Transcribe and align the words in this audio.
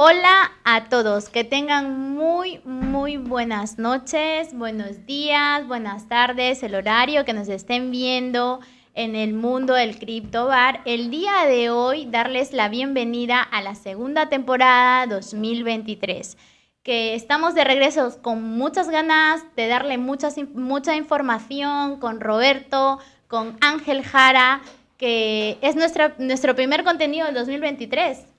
Hola 0.00 0.52
a 0.62 0.84
todos, 0.84 1.28
que 1.28 1.42
tengan 1.42 2.14
muy, 2.14 2.60
muy 2.64 3.16
buenas 3.16 3.80
noches, 3.80 4.54
buenos 4.54 5.06
días, 5.06 5.66
buenas 5.66 6.06
tardes, 6.06 6.62
el 6.62 6.76
horario 6.76 7.24
que 7.24 7.32
nos 7.32 7.48
estén 7.48 7.90
viendo 7.90 8.60
en 8.94 9.16
el 9.16 9.34
mundo 9.34 9.74
del 9.74 9.98
Crypto 9.98 10.46
Bar. 10.46 10.82
El 10.84 11.10
día 11.10 11.46
de 11.48 11.70
hoy 11.70 12.06
darles 12.06 12.52
la 12.52 12.68
bienvenida 12.68 13.42
a 13.42 13.60
la 13.60 13.74
segunda 13.74 14.28
temporada 14.28 15.04
2023, 15.08 16.38
que 16.84 17.16
estamos 17.16 17.56
de 17.56 17.64
regreso 17.64 18.22
con 18.22 18.40
muchas 18.40 18.90
ganas 18.90 19.42
de 19.56 19.66
darle 19.66 19.98
mucha 19.98 20.94
información 20.94 21.98
con 21.98 22.20
Roberto, 22.20 23.00
con 23.26 23.56
Ángel 23.60 24.04
Jara, 24.04 24.60
que 24.96 25.58
es 25.60 25.74
nuestro 25.74 26.54
primer 26.54 26.84
contenido 26.84 27.26
del 27.26 27.34
2023. 27.34 28.37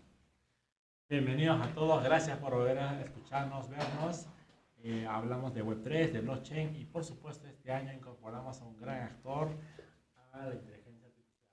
Bienvenidos 1.09 1.59
a 1.59 1.73
todos, 1.73 2.03
gracias 2.03 2.37
por 2.37 2.53
volver 2.53 2.77
a 2.77 3.01
escucharnos, 3.01 3.67
vernos. 3.67 4.27
Eh, 4.83 5.07
hablamos 5.09 5.55
de 5.55 5.65
Web3, 5.65 6.11
de 6.11 6.21
blockchain 6.21 6.75
y 6.75 6.85
por 6.85 7.03
supuesto 7.03 7.47
este 7.47 7.71
año 7.71 7.91
incorporamos 7.91 8.61
a 8.61 8.65
un 8.65 8.77
gran 8.77 9.01
actor 9.01 9.47
a 10.33 10.45
la 10.45 10.53
inteligencia 10.53 11.07
artificial. 11.07 11.47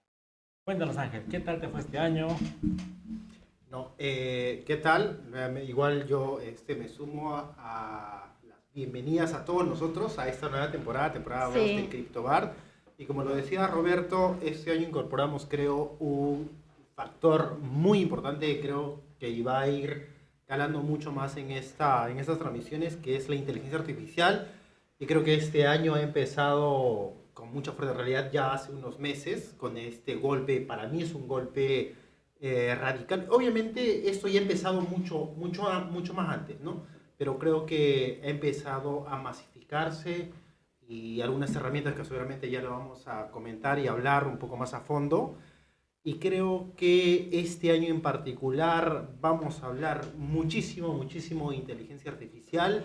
Cuéntanos 0.63 0.99
Ángel, 0.99 1.25
¿qué 1.31 1.41
tal 1.41 1.59
te 1.59 1.69
fue 1.69 1.81
este 1.81 1.99
año? 1.99 2.29
No, 3.71 3.95
eh, 3.97 4.63
¿qué 4.67 4.77
tal? 4.77 5.23
Igual 5.67 6.07
yo 6.07 6.39
este, 6.41 6.75
me 6.75 6.89
sumo 6.89 7.35
a, 7.35 8.37
las 8.47 8.59
bienvenidas 8.75 9.33
a 9.33 9.47
todos 9.47 9.67
nosotros 9.67 10.19
a 10.19 10.29
esta 10.29 10.51
nueva 10.51 10.71
temporada, 10.71 11.15
temporada 11.15 11.47
2 11.47 11.55
de 11.55 11.89
CryptoBar. 11.89 12.53
Y 12.99 13.07
como 13.07 13.25
lo 13.25 13.35
decía 13.35 13.67
Roberto, 13.69 14.37
este 14.43 14.73
año 14.73 14.87
incorporamos 14.87 15.47
creo 15.49 15.97
un 15.99 16.51
factor 16.95 17.57
muy 17.59 18.01
importante, 18.01 18.61
creo 18.61 19.06
que 19.19 19.29
iba 19.29 19.61
a 19.61 19.69
ir 19.69 20.09
calando 20.47 20.81
mucho 20.81 21.13
más 21.13 21.37
en, 21.37 21.51
esta, 21.51 22.11
en 22.11 22.19
estas 22.19 22.39
transmisiones, 22.39 22.97
que 22.97 23.17
es 23.17 23.29
la 23.29 23.35
inteligencia 23.35 23.79
artificial. 23.79 24.49
Y 24.99 25.07
creo 25.07 25.25
que 25.25 25.35
este 25.35 25.67
año 25.67 25.95
ha 25.95 26.03
empezado 26.03 27.15
con 27.35 27.53
mucha 27.53 27.73
fuerza, 27.73 27.93
en 27.93 27.99
realidad 27.99 28.31
ya 28.33 28.53
hace 28.53 28.73
unos 28.73 28.99
meses, 28.99 29.55
con 29.59 29.77
este 29.77 30.15
golpe, 30.15 30.61
para 30.61 30.89
mí 30.89 31.03
es 31.03 31.15
un 31.15 31.29
golpe 31.29 31.95
eh, 32.41 32.75
radical. 32.75 33.27
Obviamente 33.31 34.09
esto 34.09 34.29
ya 34.29 34.41
ha 34.41 34.43
empezado 34.43 34.81
mucho, 34.81 35.33
mucho, 35.37 35.63
mucho 35.91 36.15
más 36.15 36.31
antes, 36.31 36.61
¿no? 36.61 36.87
Pero 37.19 37.39
creo 37.39 37.67
que 37.67 38.21
ha 38.25 38.29
empezado 38.29 39.07
a 39.09 39.19
masificarse 39.19 40.33
y 40.89 41.21
algunas 41.21 41.55
herramientas 41.55 41.95
que 41.95 42.05
seguramente 42.05 42.51
ya 42.51 42.63
lo 42.63 42.71
vamos 42.71 43.07
a 43.09 43.31
comentar 43.31 43.79
y 43.79 43.89
hablar 43.89 44.27
un 44.27 44.39
poco 44.39 44.57
más 44.57 44.73
a 44.75 44.81
fondo 44.81 45.37
y 46.07 46.21
creo 46.21 46.73
que 46.77 47.31
este 47.33 47.73
año 47.73 47.89
en 47.89 48.01
particular 48.01 49.09
vamos 49.21 49.61
a 49.61 49.67
hablar 49.67 50.05
muchísimo, 50.17 50.95
muchísimo 50.95 51.51
de 51.51 51.57
inteligencia 51.57 52.13
artificial 52.13 52.85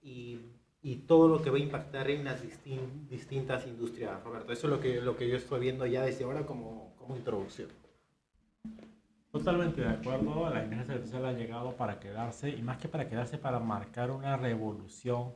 y, 0.00 0.38
y 0.80 0.96
todo 1.06 1.28
lo 1.28 1.42
que 1.42 1.50
va 1.50 1.58
a 1.58 1.60
impactar 1.60 2.08
en 2.08 2.24
las 2.24 2.40
distintas 2.40 3.66
industrias, 3.66 4.24
Roberto. 4.24 4.54
Eso 4.54 4.68
es 4.68 4.72
lo 4.72 4.80
que, 4.80 5.02
lo 5.02 5.18
que 5.18 5.28
yo 5.28 5.36
estoy 5.36 5.60
viendo 5.60 5.84
ya 5.84 6.02
desde 6.02 6.24
ahora 6.24 6.46
como, 6.46 6.94
como 6.96 7.14
introducción. 7.14 7.68
Totalmente 9.30 9.82
de 9.82 9.88
acuerdo, 9.88 10.48
la 10.48 10.62
inteligencia 10.64 10.94
artificial 10.94 11.26
ha 11.26 11.32
llegado 11.34 11.76
para 11.76 12.00
quedarse 12.00 12.48
y 12.48 12.62
más 12.62 12.78
que 12.78 12.88
para 12.88 13.06
quedarse, 13.06 13.36
para 13.36 13.60
marcar 13.60 14.10
una 14.10 14.38
revolución 14.38 15.34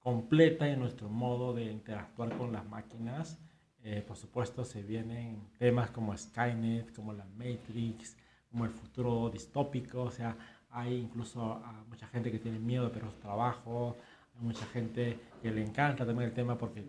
completa 0.00 0.68
en 0.68 0.80
nuestro 0.80 1.08
modo 1.08 1.54
de 1.54 1.62
interactuar 1.62 2.36
con 2.36 2.52
las 2.52 2.66
máquinas 2.66 3.38
eh, 3.84 4.04
por 4.06 4.16
supuesto, 4.16 4.64
se 4.64 4.82
vienen 4.82 5.48
temas 5.58 5.90
como 5.90 6.16
Skynet, 6.16 6.94
como 6.94 7.12
la 7.12 7.24
Matrix, 7.24 8.16
como 8.50 8.64
el 8.64 8.70
futuro 8.70 9.28
distópico. 9.30 10.02
O 10.02 10.10
sea, 10.10 10.36
hay 10.70 10.94
incluso 10.96 11.60
mucha 11.88 12.06
gente 12.06 12.30
que 12.30 12.38
tiene 12.38 12.58
miedo 12.58 12.84
de 12.84 12.90
perder 12.90 13.10
su 13.10 13.18
trabajo, 13.18 13.96
hay 14.36 14.44
mucha 14.44 14.66
gente 14.66 15.18
que 15.42 15.50
le 15.50 15.62
encanta 15.62 16.06
también 16.06 16.28
el 16.28 16.34
tema 16.34 16.56
porque 16.56 16.84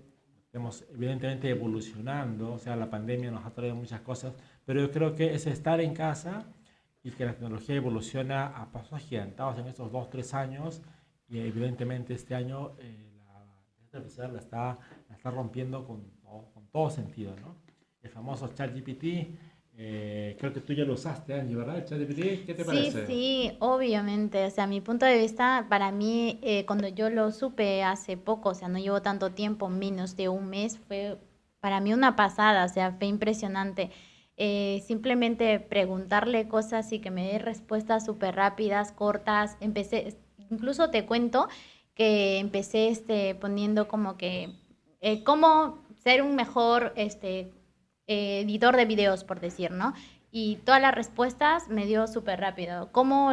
estamos 0.46 0.86
evidentemente 0.94 1.50
evolucionando. 1.50 2.54
O 2.54 2.60
sea, 2.60 2.76
la 2.76 2.90
pandemia 2.90 3.32
nos 3.32 3.46
ha 3.46 3.52
traído 3.52 3.76
muchas 3.76 4.02
cosas, 4.02 4.34
pero 4.66 4.80
yo 4.82 4.92
creo 4.92 5.16
que 5.16 5.34
es 5.34 5.48
estar 5.48 5.82
en 5.82 5.94
casa 5.96 6.46
y 7.04 7.12
que 7.12 7.26
la 7.26 7.34
tecnología 7.34 7.76
evoluciona 7.76 8.48
a 8.48 8.72
pasos 8.72 8.94
agigantados 8.94 9.58
en 9.60 9.68
estos 9.68 9.92
dos, 9.92 10.10
tres 10.10 10.34
años. 10.34 10.82
Y 11.28 11.40
evidentemente 11.40 12.14
este 12.14 12.36
año 12.36 12.76
eh, 12.78 13.10
la 13.26 13.46
inteligencia 13.82 14.28
la 14.28 14.40
está, 14.40 14.80
la 15.10 15.16
está 15.16 15.32
rompiendo 15.32 15.86
con 15.86 16.04
todo 16.74 16.90
sentido, 16.90 17.34
¿no? 17.40 17.56
El 18.02 18.10
famoso 18.10 18.50
ChatGPT, 18.54 19.04
eh, 19.78 20.36
creo 20.40 20.52
que 20.52 20.60
tú 20.60 20.74
ya 20.74 20.84
lo 20.84 20.94
usaste, 20.94 21.34
Angie, 21.40 21.56
¿verdad? 21.56 21.86
ChatGPT, 21.86 22.46
¿qué 22.46 22.54
te 22.56 22.66
parece? 22.66 23.06
Sí, 23.06 23.14
sí, 23.14 23.58
obviamente. 23.60 24.46
O 24.46 24.50
sea, 24.50 24.68
mi 24.68 24.82
punto 24.82 25.06
de 25.06 25.18
vista, 25.18 25.68
para 25.70 25.92
mí, 25.92 26.40
eh, 26.42 26.66
cuando 26.66 26.88
yo 26.88 27.10
lo 27.10 27.32
supe 27.32 27.84
hace 27.84 28.18
poco, 28.18 28.50
o 28.50 28.54
sea, 28.56 28.68
no 28.68 28.80
llevo 28.80 29.02
tanto 29.02 29.32
tiempo, 29.32 29.70
menos 29.70 30.18
de 30.18 30.30
un 30.30 30.50
mes, 30.50 30.80
fue 30.80 31.18
para 31.60 31.80
mí 31.80 31.94
una 31.94 32.16
pasada, 32.16 32.66
o 32.66 32.70
sea, 32.70 32.92
fue 32.92 33.08
impresionante. 33.08 33.92
Eh, 34.36 34.84
simplemente 34.86 35.60
preguntarle 35.60 36.48
cosas 36.48 36.92
y 36.92 37.00
que 37.00 37.12
me 37.12 37.28
dé 37.32 37.38
respuestas 37.38 38.04
súper 38.04 38.36
rápidas, 38.36 38.92
cortas. 38.92 39.58
Empecé, 39.60 40.18
incluso 40.50 40.90
te 40.90 41.06
cuento 41.06 41.48
que 41.94 42.40
empecé 42.40 42.90
este, 42.90 43.36
poniendo 43.36 43.88
como 43.88 44.18
que, 44.18 44.56
¿cómo 45.24 45.83
ser 46.04 46.22
un 46.22 46.36
mejor 46.36 46.94
este, 46.96 47.52
editor 48.08 48.76
de 48.76 48.86
videos, 48.86 49.24
por 49.24 49.40
decir, 49.40 49.72
¿no? 49.72 49.94
Y 50.32 50.58
todas 50.66 50.82
las 50.82 50.96
respuestas 50.96 51.70
me 51.70 51.86
dio 51.86 52.08
súper 52.08 52.40
rápido. 52.40 52.92
¿Cómo, 52.92 53.32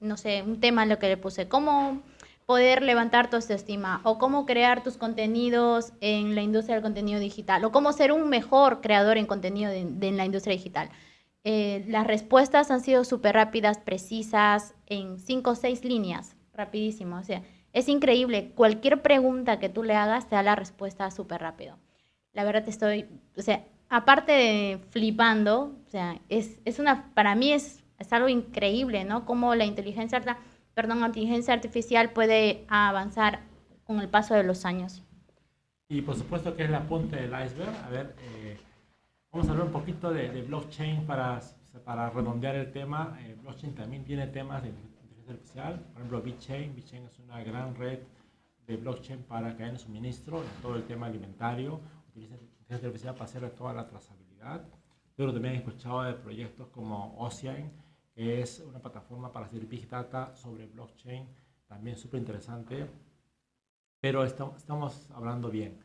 no 0.00 0.16
sé, 0.16 0.42
un 0.42 0.60
tema 0.60 0.82
en 0.82 0.90
lo 0.90 0.98
que 0.98 1.08
le 1.08 1.16
puse, 1.16 1.48
cómo 1.48 2.02
poder 2.46 2.82
levantar 2.82 3.30
tu 3.30 3.36
autoestima 3.36 4.00
o 4.04 4.18
cómo 4.18 4.44
crear 4.44 4.82
tus 4.82 4.98
contenidos 4.98 5.92
en 6.00 6.34
la 6.34 6.42
industria 6.42 6.76
del 6.76 6.82
contenido 6.82 7.20
digital 7.20 7.64
o 7.64 7.72
cómo 7.72 7.92
ser 7.92 8.12
un 8.12 8.28
mejor 8.28 8.80
creador 8.80 9.16
en 9.16 9.26
contenido 9.26 9.70
de, 9.70 9.80
en 9.80 10.16
la 10.16 10.26
industria 10.26 10.54
digital. 10.54 10.90
Eh, 11.44 11.84
las 11.88 12.06
respuestas 12.06 12.70
han 12.70 12.82
sido 12.82 13.04
súper 13.04 13.34
rápidas, 13.34 13.78
precisas, 13.78 14.74
en 14.86 15.18
cinco 15.18 15.52
o 15.52 15.54
seis 15.54 15.84
líneas, 15.84 16.36
rapidísimo. 16.52 17.16
O 17.16 17.24
sea, 17.24 17.42
es 17.72 17.88
increíble. 17.88 18.52
Cualquier 18.54 19.02
pregunta 19.02 19.58
que 19.58 19.70
tú 19.70 19.82
le 19.82 19.94
hagas 19.94 20.28
te 20.28 20.36
da 20.36 20.42
la 20.42 20.54
respuesta 20.54 21.10
súper 21.10 21.40
rápido 21.40 21.78
la 22.32 22.44
verdad 22.44 22.68
estoy, 22.68 23.06
o 23.36 23.42
sea, 23.42 23.64
aparte 23.88 24.32
de 24.32 24.80
flipando, 24.90 25.76
o 25.86 25.90
sea, 25.90 26.20
es, 26.28 26.58
es 26.64 26.78
una, 26.78 27.12
para 27.14 27.34
mí 27.34 27.52
es, 27.52 27.84
es 27.98 28.12
algo 28.12 28.28
increíble, 28.28 29.04
¿no? 29.04 29.26
Cómo 29.26 29.54
la 29.54 29.64
inteligencia, 29.64 30.20
perdón, 30.74 31.04
inteligencia 31.04 31.52
artificial 31.52 32.10
puede 32.10 32.64
avanzar 32.68 33.40
con 33.84 34.00
el 34.00 34.08
paso 34.08 34.34
de 34.34 34.44
los 34.44 34.64
años. 34.64 35.02
Y 35.88 36.00
por 36.00 36.16
supuesto 36.16 36.56
que 36.56 36.64
es 36.64 36.70
la 36.70 36.84
punta 36.84 37.16
del 37.16 37.32
iceberg. 37.44 37.74
A 37.84 37.90
ver, 37.90 38.16
eh, 38.22 38.56
vamos 39.30 39.46
a 39.48 39.50
hablar 39.50 39.66
un 39.66 39.72
poquito 39.72 40.10
de, 40.10 40.42
blockchain 40.42 41.04
para, 41.04 41.40
para 41.84 42.08
redondear 42.08 42.56
el 42.56 42.72
tema. 42.72 43.18
Eh, 43.20 43.36
blockchain 43.42 43.74
también 43.74 44.04
tiene 44.04 44.26
temas 44.28 44.62
de 44.62 44.70
inteligencia 44.70 45.32
artificial. 45.34 45.80
Por 45.92 45.96
ejemplo, 45.96 46.22
BitChain. 46.22 46.74
BitChain 46.74 47.04
es 47.04 47.18
una 47.18 47.44
gran 47.44 47.74
red 47.74 47.98
de 48.66 48.76
blockchain 48.78 49.22
para 49.24 49.54
cadena 49.54 49.72
de 49.72 49.78
suministro 49.80 50.38
en 50.38 50.62
todo 50.62 50.76
el 50.76 50.84
tema 50.84 51.08
alimentario 51.08 51.78
inteligencia 52.14 52.76
artificial 52.76 53.14
para 53.14 53.24
hacer 53.24 53.50
toda 53.50 53.72
la 53.72 53.86
trazabilidad. 53.86 54.64
Pero 55.16 55.32
también 55.32 55.54
he 55.54 55.58
escuchado 55.58 56.02
de 56.02 56.14
proyectos 56.14 56.68
como 56.68 57.16
Ocean, 57.18 57.70
que 58.14 58.40
es 58.40 58.60
una 58.60 58.80
plataforma 58.80 59.32
para 59.32 59.46
hacer 59.46 59.66
Big 59.66 59.88
Data 59.88 60.34
sobre 60.34 60.66
blockchain, 60.66 61.26
también 61.66 61.96
súper 61.96 62.20
interesante. 62.20 62.86
Pero 64.00 64.24
estamos, 64.24 65.10
hablando 65.12 65.50
bien. 65.50 65.78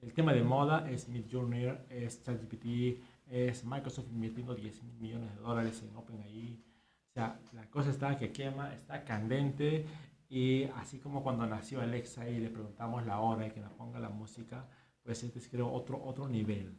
El 0.00 0.12
tema 0.12 0.32
de 0.32 0.42
moda 0.42 0.88
es 0.88 1.08
Midjourney, 1.08 1.76
es 1.90 2.22
ChatGPT, 2.22 3.02
es 3.26 3.64
Microsoft 3.64 4.08
invirtiendo 4.12 4.54
10 4.54 4.82
mil 4.84 4.94
millones 5.00 5.34
de 5.34 5.40
dólares 5.40 5.82
en 5.82 5.96
OpenAI. 5.96 6.62
O 7.10 7.12
sea, 7.12 7.40
la 7.52 7.68
cosa 7.68 7.90
está 7.90 8.16
que 8.16 8.30
quema, 8.30 8.72
está 8.74 9.04
candente 9.04 9.86
y 10.28 10.64
así 10.76 10.98
como 10.98 11.22
cuando 11.22 11.46
nació 11.46 11.80
Alexa 11.80 12.28
y 12.28 12.38
le 12.38 12.50
preguntamos 12.50 13.04
la 13.06 13.18
hora 13.18 13.46
y 13.46 13.50
que 13.50 13.60
nos 13.60 13.72
ponga 13.72 13.98
la 13.98 14.10
música, 14.10 14.66
pues 15.08 15.22
es 15.22 15.48
creo 15.48 15.72
otro, 15.72 15.98
otro 16.04 16.28
nivel 16.28 16.70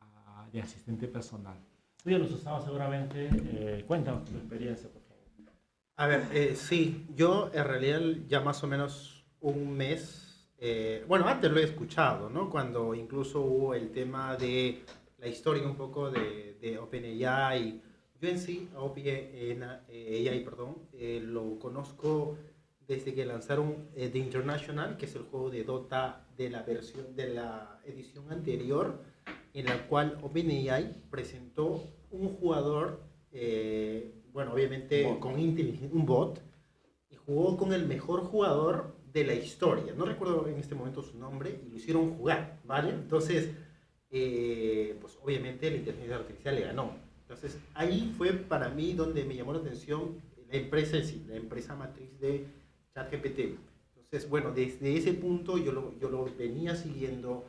uh, 0.00 0.48
de 0.52 0.62
asistente 0.62 1.08
personal. 1.08 1.58
Tú 2.00 2.10
ya 2.10 2.18
los 2.18 2.30
usabas 2.30 2.64
seguramente, 2.64 3.28
eh, 3.32 3.84
cuéntanos 3.88 4.24
tu 4.24 4.36
experiencia, 4.36 4.88
por 4.88 5.02
favor. 5.02 5.24
A 5.96 6.06
ver, 6.06 6.28
eh, 6.32 6.54
sí, 6.54 7.04
yo 7.16 7.50
en 7.52 7.64
realidad 7.64 8.00
ya 8.28 8.40
más 8.40 8.62
o 8.62 8.68
menos 8.68 9.26
un 9.40 9.72
mes, 9.76 10.48
eh, 10.58 11.04
bueno, 11.08 11.26
antes 11.26 11.50
lo 11.50 11.58
he 11.58 11.64
escuchado, 11.64 12.30
¿no? 12.30 12.48
Cuando 12.48 12.94
incluso 12.94 13.40
hubo 13.40 13.74
el 13.74 13.90
tema 13.90 14.36
de 14.36 14.84
la 15.18 15.26
historia 15.26 15.66
un 15.66 15.74
poco 15.74 16.08
de, 16.08 16.58
de 16.60 16.78
OpenAI. 16.78 17.82
Yo 18.20 18.28
en 18.28 18.38
sí, 18.38 18.68
OpenAI, 18.76 20.44
perdón, 20.44 20.76
lo 20.92 21.58
conozco 21.58 22.38
desde 22.88 23.14
que 23.14 23.24
lanzaron 23.24 23.88
The 23.94 24.18
International, 24.18 24.96
que 24.96 25.06
es 25.06 25.14
el 25.14 25.22
juego 25.22 25.50
de 25.50 25.64
Dota 25.64 26.26
de 26.36 26.50
la 26.50 26.62
versión 26.62 27.16
de 27.16 27.28
la 27.28 27.80
edición 27.84 28.30
anterior 28.30 29.02
en 29.54 29.66
la 29.66 29.86
cual 29.88 30.18
OpenAI 30.22 31.02
presentó 31.10 31.82
un 32.10 32.28
jugador 32.36 33.00
eh, 33.32 34.12
bueno, 34.36 34.52
obviamente 34.52 35.02
con 35.18 35.34
un 35.34 36.06
bot, 36.06 36.42
y 37.10 37.16
jugó 37.16 37.56
con 37.56 37.72
el 37.72 37.86
mejor 37.86 38.20
jugador 38.20 38.94
de 39.12 39.24
la 39.24 39.32
historia. 39.32 39.94
No 39.96 40.04
recuerdo 40.04 40.46
en 40.46 40.58
este 40.58 40.74
momento 40.74 41.02
su 41.02 41.18
nombre, 41.18 41.58
y 41.66 41.70
lo 41.70 41.76
hicieron 41.76 42.16
jugar, 42.18 42.58
¿vale? 42.64 42.90
Entonces, 42.90 43.50
eh, 44.10 44.94
pues 45.00 45.18
obviamente 45.22 45.70
la 45.70 45.78
inteligencia 45.78 46.16
artificial 46.16 46.54
le 46.54 46.60
ganó. 46.62 46.96
Entonces, 47.22 47.58
ahí 47.72 48.12
fue 48.16 48.32
para 48.32 48.68
mí 48.68 48.92
donde 48.92 49.24
me 49.24 49.34
llamó 49.34 49.54
la 49.54 49.60
atención 49.60 50.20
la 50.50 50.56
empresa 50.58 50.98
en 50.98 51.06
sí, 51.06 51.24
la 51.26 51.36
empresa 51.36 51.74
matriz 51.74 52.20
de 52.20 52.46
ChatGPT. 52.96 53.58
Entonces, 53.94 54.28
bueno, 54.30 54.52
desde 54.52 54.96
ese 54.96 55.12
punto 55.12 55.58
yo 55.58 55.72
lo, 55.72 55.98
yo 55.98 56.08
lo 56.08 56.24
venía 56.36 56.74
siguiendo, 56.74 57.44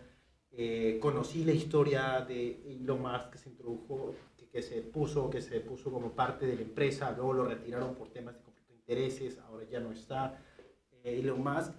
eh, 0.51 0.97
conocí 1.01 1.45
la 1.45 1.53
historia 1.53 2.21
de 2.27 2.61
Elon 2.67 3.01
Musk 3.01 3.31
que 3.31 3.37
se 3.37 3.49
introdujo, 3.49 4.13
que, 4.51 4.61
se 4.61 4.81
puso, 4.81 5.29
que 5.29 5.41
se 5.41 5.61
puso 5.61 5.91
como 5.91 6.11
parte 6.11 6.45
de 6.45 6.55
la 6.55 6.61
empresa, 6.61 7.13
luego 7.15 7.33
lo 7.33 7.45
retiraron 7.45 7.95
por 7.95 8.09
temas 8.09 8.35
de 8.35 8.41
conflicto 8.41 8.73
de 8.73 8.79
intereses, 8.79 9.39
ahora 9.39 9.65
ya 9.69 9.79
no 9.79 9.91
está 9.91 10.41
eh, 11.03 11.19
Elon 11.19 11.41
Musk, 11.41 11.73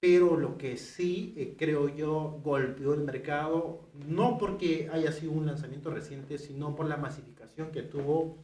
pero 0.00 0.36
lo 0.36 0.56
que 0.56 0.76
sí 0.78 1.34
eh, 1.36 1.54
creo 1.58 1.88
yo 1.94 2.40
golpeó 2.42 2.94
el 2.94 3.00
mercado, 3.00 3.88
no 4.08 4.38
porque 4.38 4.88
haya 4.90 5.12
sido 5.12 5.32
un 5.32 5.46
lanzamiento 5.46 5.90
reciente, 5.90 6.38
sino 6.38 6.74
por 6.74 6.86
la 6.86 6.96
masificación 6.96 7.72
que 7.72 7.82
tuvo 7.82 8.38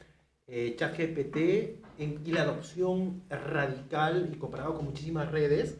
eh, 0.45 0.75
ChatGPT 1.99 2.27
y 2.27 2.31
la 2.31 2.43
adopción 2.43 3.23
radical 3.29 4.29
y 4.33 4.37
comparado 4.37 4.75
con 4.75 4.85
muchísimas 4.85 5.31
redes, 5.31 5.77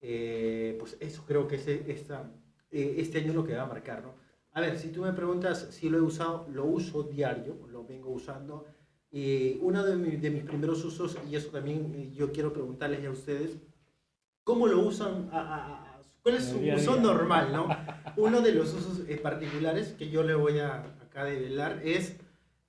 eh, 0.00 0.76
pues 0.78 0.96
eso 1.00 1.24
creo 1.26 1.46
que 1.46 1.56
es 1.56 1.68
esta, 1.68 2.30
eh, 2.70 2.96
este 2.98 3.18
año 3.18 3.32
lo 3.32 3.44
que 3.44 3.54
va 3.54 3.62
a 3.62 3.66
marcar, 3.66 4.02
¿no? 4.02 4.14
A 4.52 4.60
ver, 4.60 4.78
si 4.78 4.88
tú 4.88 5.02
me 5.02 5.12
preguntas 5.12 5.68
si 5.70 5.88
lo 5.88 5.98
he 5.98 6.02
usado, 6.02 6.46
lo 6.52 6.64
uso 6.64 7.04
diario, 7.04 7.66
lo 7.70 7.84
vengo 7.84 8.10
usando. 8.10 8.66
Y 9.10 9.58
uno 9.60 9.84
de, 9.84 9.96
mis 9.96 10.44
primeros 10.44 10.84
usos, 10.84 11.16
y 11.30 11.36
eso 11.36 11.50
también 11.50 12.12
yo 12.12 12.32
quiero 12.32 12.52
preguntarles 12.52 13.04
a 13.06 13.10
ustedes, 13.10 13.56
¿cómo 14.44 14.66
lo 14.66 14.80
usan? 14.80 15.28
¿Cuál 16.22 16.34
es 16.36 16.44
su 16.44 16.58
uso 16.58 17.00
normal, 17.00 17.52
no? 17.52 17.68
Uno 18.16 18.42
de 18.42 18.52
los 18.52 18.74
usos 18.74 19.00
particulares 19.22 19.94
que 19.98 20.10
yo 20.10 20.22
le 20.22 20.34
voy 20.34 20.58
a 20.58 20.84
acá 21.12 21.24
develar 21.24 21.80
es 21.84 22.16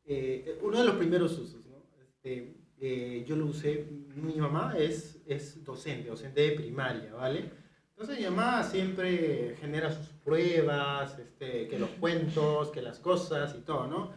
eh, 0.05 0.59
uno 0.61 0.79
de 0.79 0.85
los 0.85 0.95
primeros 0.95 1.37
usos, 1.37 1.65
¿no? 1.67 1.77
Este, 2.01 2.62
eh, 2.85 3.23
yo 3.25 3.37
lo 3.37 3.45
usé, 3.45 3.87
mi 4.13 4.35
mamá 4.35 4.75
es, 4.77 5.21
es 5.25 5.63
docente, 5.63 6.09
docente 6.09 6.41
de 6.41 6.51
primaria, 6.51 7.13
¿vale? 7.13 7.49
Entonces 7.91 8.19
mi 8.19 8.25
mamá 8.25 8.61
siempre 8.61 9.55
genera 9.61 9.89
sus 9.89 10.07
pruebas, 10.07 11.17
este, 11.17 11.69
que 11.69 11.79
los 11.79 11.91
cuentos, 11.91 12.71
que 12.71 12.81
las 12.81 12.99
cosas 12.99 13.55
y 13.57 13.61
todo, 13.61 13.87
¿no? 13.87 14.11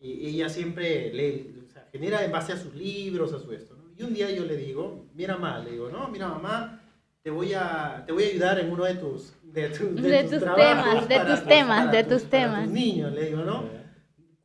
Y, 0.00 0.30
ella 0.30 0.48
siempre 0.48 1.12
lee, 1.12 1.62
o 1.64 1.70
sea, 1.70 1.86
genera 1.92 2.24
en 2.24 2.32
base 2.32 2.52
a 2.52 2.56
sus 2.56 2.74
libros, 2.74 3.32
a 3.32 3.38
su 3.38 3.52
esto, 3.52 3.76
¿no? 3.76 3.84
Y 3.96 4.02
un 4.02 4.12
día 4.12 4.28
yo 4.32 4.44
le 4.44 4.56
digo, 4.56 5.06
mira 5.14 5.36
mamá, 5.36 5.60
le 5.60 5.70
digo, 5.70 5.88
no, 5.88 6.08
mira 6.08 6.26
mamá, 6.26 6.82
te 7.22 7.30
voy 7.30 7.54
a, 7.54 8.02
te 8.04 8.10
voy 8.10 8.24
a 8.24 8.26
ayudar 8.26 8.58
en 8.58 8.72
uno 8.72 8.84
de 8.84 8.94
tus, 8.96 9.32
de, 9.44 9.68
tus, 9.68 9.78
temas, 9.78 11.08
de 11.08 11.20
tus 11.20 11.44
temas, 11.44 11.92
de 11.92 12.02
tus 12.02 12.24
temas. 12.24 12.68
niños, 12.68 13.12
le 13.12 13.26
digo, 13.26 13.44
¿no? 13.44 13.78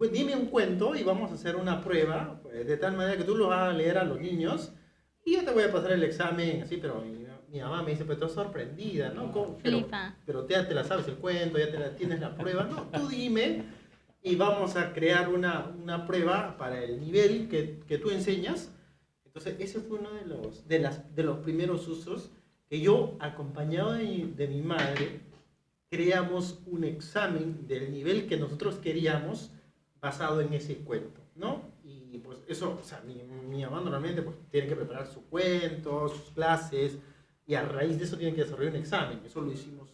pues 0.03 0.11
dime 0.11 0.35
un 0.35 0.47
cuento 0.47 0.95
y 0.95 1.03
vamos 1.03 1.31
a 1.31 1.35
hacer 1.35 1.55
una 1.55 1.81
prueba, 1.81 2.37
de 2.53 2.77
tal 2.77 2.95
manera 2.95 3.17
que 3.17 3.23
tú 3.23 3.35
lo 3.35 3.47
vas 3.47 3.69
a 3.69 3.73
leer 3.73 3.97
a 3.97 4.03
los 4.03 4.19
niños 4.19 4.71
y 5.25 5.35
yo 5.35 5.45
te 5.45 5.51
voy 5.51 5.63
a 5.63 5.71
pasar 5.71 5.93
el 5.93 6.03
examen, 6.03 6.61
así, 6.63 6.77
pero 6.77 7.01
mi, 7.49 7.59
mamá 7.59 7.81
me 7.83 7.91
dice, 7.91 8.03
pues 8.03 8.17
estás 8.17 8.33
sorprendida, 8.33 9.09
¿no? 9.09 9.31
Pero, 9.61 9.87
pero 10.25 10.47
ya 10.47 10.67
te 10.67 10.73
la 10.73 10.83
sabes 10.83 11.07
el 11.07 11.15
cuento, 11.15 11.57
ya 11.57 11.71
te 11.71 11.79
la, 11.79 11.95
tienes 11.95 12.19
la 12.19 12.35
prueba, 12.35 12.63
no, 12.63 12.83
tú 12.91 13.07
dime 13.07 13.63
y 14.23 14.35
vamos 14.35 14.75
a 14.77 14.93
crear 14.93 15.29
una, 15.29 15.65
una 15.81 16.07
prueba 16.07 16.57
para 16.57 16.81
el 16.81 16.99
nivel 16.99 17.49
que, 17.49 17.81
que, 17.85 17.97
tú 17.97 18.09
enseñas. 18.09 18.71
Entonces, 19.25 19.55
ese 19.59 19.81
fue 19.81 19.99
uno 19.99 20.11
de 20.13 20.25
los, 20.25 20.67
de 20.67 20.79
las, 20.79 21.13
de 21.13 21.23
los 21.23 21.39
primeros 21.39 21.87
usos 21.87 22.31
que 22.69 22.79
yo, 22.79 23.17
acompañado 23.19 23.91
de, 23.91 24.31
de 24.35 24.47
mi 24.47 24.61
madre, 24.61 25.19
creamos 25.89 26.59
un 26.65 26.85
examen 26.85 27.67
del 27.67 27.91
nivel 27.91 28.25
que 28.27 28.37
nosotros 28.37 28.75
queríamos 28.75 29.51
basado 29.99 30.39
en 30.41 30.53
ese 30.53 30.77
cuento, 30.77 31.21
¿no? 31.35 31.62
Y 32.47 32.51
eso, 32.51 32.79
o 32.81 32.83
sea, 32.83 33.01
mi, 33.01 33.23
mi 33.23 33.63
mamá 33.63 33.81
normalmente 33.81 34.21
pues, 34.21 34.35
tiene 34.49 34.67
que 34.67 34.75
preparar 34.75 35.07
su 35.07 35.23
cuento, 35.25 36.07
sus 36.09 36.31
clases, 36.31 36.97
y 37.45 37.55
a 37.55 37.63
raíz 37.63 37.97
de 37.97 38.05
eso 38.05 38.17
tiene 38.17 38.35
que 38.35 38.43
desarrollar 38.43 38.73
un 38.73 38.79
examen. 38.79 39.19
Eso 39.25 39.41
lo 39.41 39.51
hicimos, 39.51 39.89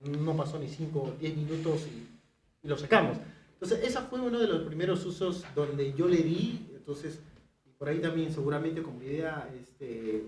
no 0.00 0.36
pasó 0.36 0.58
ni 0.58 0.68
5 0.68 1.02
o 1.02 1.12
10 1.18 1.36
minutos 1.36 1.86
y, 1.86 2.08
lo 2.66 2.78
sacamos. 2.78 3.18
Entonces, 3.52 3.84
esa 3.84 4.02
fue 4.02 4.20
uno 4.20 4.38
de 4.38 4.46
los 4.46 4.62
primeros 4.62 5.04
usos 5.04 5.44
donde 5.54 5.92
yo 5.92 6.08
le 6.08 6.16
di, 6.16 6.66
entonces, 6.74 7.20
por 7.76 7.88
ahí 7.88 8.00
también 8.00 8.32
seguramente 8.32 8.82
como 8.82 9.02
idea 9.02 9.50
este, 9.60 10.24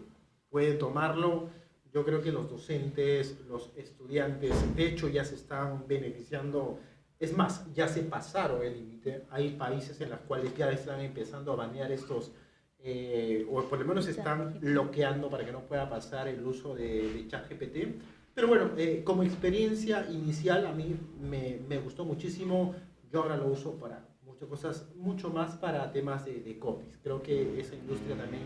pueden 0.50 0.78
tomarlo. 0.78 1.48
Yo 1.94 2.04
creo 2.04 2.20
que 2.20 2.30
los 2.30 2.50
docentes, 2.50 3.38
los 3.48 3.70
estudiantes, 3.76 4.52
de 4.76 4.86
hecho 4.86 5.08
ya 5.08 5.24
se 5.24 5.34
están 5.34 5.88
beneficiando 5.88 6.78
es 7.18 7.36
más, 7.36 7.72
ya 7.72 7.88
se 7.88 8.02
pasaron 8.02 8.62
el 8.62 8.74
límite. 8.74 9.24
Hay 9.30 9.50
países 9.50 10.00
en 10.00 10.10
los 10.10 10.20
cuales 10.20 10.54
ya 10.54 10.70
están 10.70 11.00
empezando 11.00 11.52
a 11.52 11.56
banear 11.56 11.90
estos, 11.90 12.32
eh, 12.78 13.46
o 13.50 13.62
por 13.62 13.78
lo 13.78 13.86
menos 13.86 14.06
están 14.06 14.60
bloqueando 14.60 15.30
para 15.30 15.44
que 15.44 15.52
no 15.52 15.60
pueda 15.66 15.88
pasar 15.88 16.28
el 16.28 16.44
uso 16.44 16.74
de, 16.74 17.12
de 17.12 17.26
ChatGPT. 17.26 18.02
Pero 18.34 18.48
bueno, 18.48 18.70
eh, 18.76 19.02
como 19.02 19.22
experiencia 19.22 20.06
inicial 20.10 20.66
a 20.66 20.72
mí 20.72 20.94
me, 21.18 21.58
me, 21.66 21.78
gustó 21.78 22.04
muchísimo. 22.04 22.74
Yo 23.10 23.22
ahora 23.22 23.36
lo 23.38 23.46
uso 23.46 23.78
para 23.78 24.06
muchas 24.22 24.48
cosas, 24.48 24.94
mucho 24.96 25.30
más 25.30 25.56
para 25.56 25.90
temas 25.90 26.26
de, 26.26 26.42
de 26.42 26.58
copies. 26.58 26.98
Creo 27.02 27.22
que 27.22 27.58
esa 27.58 27.74
industria 27.74 28.14
también 28.14 28.42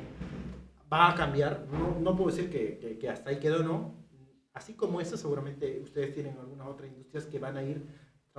va 0.92 1.10
a 1.10 1.14
cambiar. 1.16 1.66
No, 1.72 1.98
no 1.98 2.14
puedo 2.14 2.30
decir 2.30 2.50
que, 2.50 2.78
que, 2.78 2.98
que 2.98 3.08
hasta 3.08 3.30
ahí 3.30 3.40
quedó, 3.40 3.64
no. 3.64 3.98
Así 4.52 4.74
como 4.74 5.00
esa, 5.00 5.16
seguramente 5.16 5.80
ustedes 5.82 6.14
tienen 6.14 6.38
algunas 6.38 6.68
otras 6.68 6.88
industrias 6.88 7.26
que 7.26 7.40
van 7.40 7.56
a 7.56 7.62
ir 7.64 7.84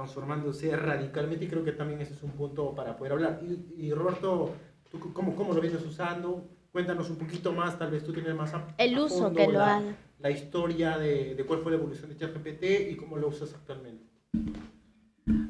transformándose 0.02 0.76
radicalmente 0.76 1.46
y 1.46 1.48
creo 1.48 1.64
que 1.64 1.74
también 1.74 2.02
ese 2.02 2.14
es 2.14 2.24
un 2.24 2.32
punto 2.32 2.74
para 2.74 2.98
poder 2.98 3.14
hablar. 3.14 3.40
Y, 3.78 3.94
Roberto, 3.94 4.52
¿tú 4.90 5.00
cómo, 5.14 5.36
cómo, 5.36 5.54
lo 5.54 5.62
vienes 5.62 5.86
usando? 5.86 6.44
Cuéntanos 6.72 7.10
un 7.10 7.18
poquito 7.18 7.54
más, 7.54 7.78
tal 7.78 7.92
vez 7.92 8.04
tú 8.04 8.12
tienes 8.12 8.34
más 8.34 8.52
a, 8.54 8.66
El 8.78 8.98
uso 8.98 9.32
que 9.32 9.46
lo 9.46 9.60
la, 9.60 9.84
la 10.20 10.32
historia 10.32 10.98
de, 10.98 11.36
de, 11.36 11.46
cuál 11.46 11.60
fue 11.60 11.72
la 11.72 11.78
evolución 11.78 12.10
de 12.10 12.18
ChatGPT 12.18 12.92
y 12.92 12.96
cómo 12.96 13.18
lo 13.18 13.28
usas 13.28 13.54
actualmente. 13.54 14.06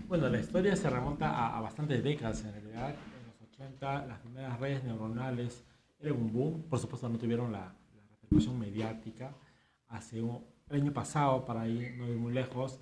Bueno, 0.08 0.28
la 0.28 0.40
historia 0.40 0.76
se 0.76 0.90
remonta 0.90 1.30
a, 1.30 1.58
a 1.58 1.62
bastantes 1.62 2.04
décadas 2.04 2.44
en 2.44 2.52
realidad. 2.52 2.90
En 2.90 3.28
los 3.28 3.42
80 3.54 4.06
las 4.08 4.20
primeras 4.20 4.60
redes 4.60 4.84
neuronales 4.84 5.64
eran 6.00 6.18
un 6.18 6.34
boom. 6.34 6.64
Por 6.64 6.80
supuesto 6.80 7.08
no 7.08 7.18
tuvieron 7.18 7.54
la, 7.54 7.60
la 7.60 8.02
repercusión 8.10 8.60
mediática. 8.60 9.34
Hace 9.88 10.22
un, 10.22 10.44
el 10.70 10.82
año 10.82 10.92
pasado, 10.92 11.46
para 11.46 11.68
ir 11.68 11.96
no 11.98 12.10
ir 12.10 12.18
muy 12.18 12.34
lejos, 12.34 12.80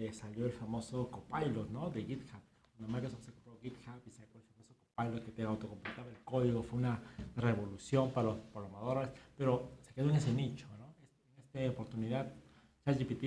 eh, 0.00 0.14
salió 0.14 0.46
el 0.46 0.52
famoso 0.52 1.10
Copilot, 1.10 1.68
¿no? 1.68 1.90
De 1.90 2.02
GitHub. 2.02 2.40
Cuando 2.74 2.94
Microsoft 2.94 3.22
se 3.22 3.32
compró 3.32 3.58
GitHub 3.60 4.00
y 4.06 4.10
sacó 4.10 4.38
el 4.38 4.44
famoso 4.44 4.74
Copilot 4.96 5.24
que 5.26 5.30
te 5.30 5.42
autocompletaba 5.42 6.08
el 6.08 6.24
código, 6.24 6.62
fue 6.62 6.78
una 6.78 7.02
revolución 7.36 8.10
para 8.10 8.28
los 8.28 8.38
programadores, 8.50 9.10
pero 9.36 9.72
se 9.82 9.92
quedó 9.92 10.08
en 10.08 10.16
ese 10.16 10.32
nicho, 10.32 10.66
¿no? 10.78 10.94
En 11.36 11.44
esta 11.44 11.70
oportunidad, 11.70 12.32
ChatGPT 12.82 13.24